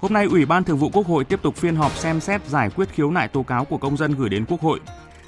Hôm 0.01 0.13
nay, 0.13 0.27
Ủy 0.31 0.47
ban 0.47 0.65
Thường 0.65 0.79
vụ 0.79 0.91
Quốc 0.93 1.07
hội 1.07 1.25
tiếp 1.25 1.43
tục 1.43 1.57
phiên 1.57 1.77
họp 1.77 1.93
xem 1.93 2.21
xét 2.21 2.47
giải 2.47 2.71
quyết 2.71 2.89
khiếu 2.89 3.11
nại 3.11 3.29
tố 3.29 3.43
cáo 3.43 3.65
của 3.65 3.79
công 3.79 3.97
dân 3.97 4.15
gửi 4.15 4.29
đến 4.29 4.45
Quốc 4.49 4.61
hội 4.61 4.81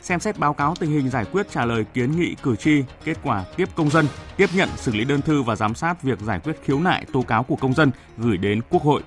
xem 0.02 0.20
xét 0.20 0.38
báo 0.38 0.54
cáo 0.54 0.74
tình 0.80 0.90
hình 0.90 1.10
giải 1.10 1.24
quyết 1.24 1.50
trả 1.50 1.64
lời 1.64 1.84
kiến 1.94 2.20
nghị 2.20 2.34
cử 2.42 2.56
tri, 2.56 2.84
kết 3.04 3.18
quả 3.22 3.44
tiếp 3.56 3.68
công 3.74 3.90
dân, 3.90 4.06
tiếp 4.36 4.50
nhận 4.54 4.68
xử 4.76 4.92
lý 4.92 5.04
đơn 5.04 5.22
thư 5.22 5.42
và 5.42 5.56
giám 5.56 5.74
sát 5.74 6.02
việc 6.02 6.20
giải 6.20 6.40
quyết 6.44 6.56
khiếu 6.62 6.80
nại 6.80 7.06
tố 7.12 7.22
cáo 7.22 7.42
của 7.42 7.56
công 7.56 7.74
dân 7.74 7.90
gửi 8.18 8.36
đến 8.36 8.60
Quốc 8.70 8.82
hội. 8.82 9.02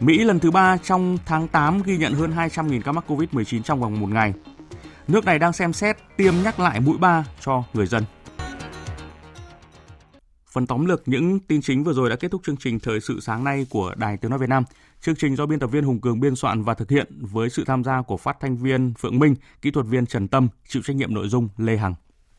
Mỹ 0.00 0.24
lần 0.24 0.38
thứ 0.38 0.50
ba 0.50 0.76
trong 0.76 1.18
tháng 1.26 1.48
8 1.48 1.82
ghi 1.82 1.96
nhận 1.96 2.14
hơn 2.14 2.32
200.000 2.36 2.82
ca 2.82 2.92
mắc 2.92 3.04
COVID-19 3.08 3.62
trong 3.62 3.80
vòng 3.80 4.00
một 4.00 4.10
ngày. 4.10 4.32
Nước 5.08 5.24
này 5.24 5.38
đang 5.38 5.52
xem 5.52 5.72
xét 5.72 5.96
tiêm 6.16 6.34
nhắc 6.44 6.60
lại 6.60 6.80
mũi 6.80 6.98
3 6.98 7.24
cho 7.40 7.64
người 7.72 7.86
dân. 7.86 8.04
Phần 10.52 10.66
tóm 10.66 10.86
lược 10.86 11.02
những 11.08 11.40
tin 11.40 11.60
chính 11.62 11.84
vừa 11.84 11.92
rồi 11.92 12.10
đã 12.10 12.16
kết 12.16 12.30
thúc 12.30 12.42
chương 12.44 12.56
trình 12.56 12.80
Thời 12.80 13.00
sự 13.00 13.20
sáng 13.20 13.44
nay 13.44 13.66
của 13.70 13.94
Đài 13.96 14.16
Tiếng 14.16 14.30
Nói 14.30 14.38
Việt 14.38 14.48
Nam. 14.48 14.64
Chương 15.00 15.14
trình 15.14 15.36
do 15.36 15.46
biên 15.46 15.58
tập 15.58 15.66
viên 15.66 15.84
Hùng 15.84 16.00
Cường 16.00 16.20
biên 16.20 16.36
soạn 16.36 16.62
và 16.62 16.74
thực 16.74 16.90
hiện 16.90 17.06
với 17.20 17.50
sự 17.50 17.64
tham 17.66 17.84
gia 17.84 18.02
của 18.02 18.16
phát 18.16 18.36
thanh 18.40 18.56
viên 18.56 18.94
Phượng 18.98 19.18
Minh, 19.18 19.34
kỹ 19.62 19.70
thuật 19.70 19.86
viên 19.86 20.06
Trần 20.06 20.28
Tâm, 20.28 20.48
chịu 20.68 20.82
trách 20.82 20.96
nhiệm 20.96 21.14
nội 21.14 21.28
dung 21.28 21.48
Lê 21.56 21.76
Hằng. 21.76 21.94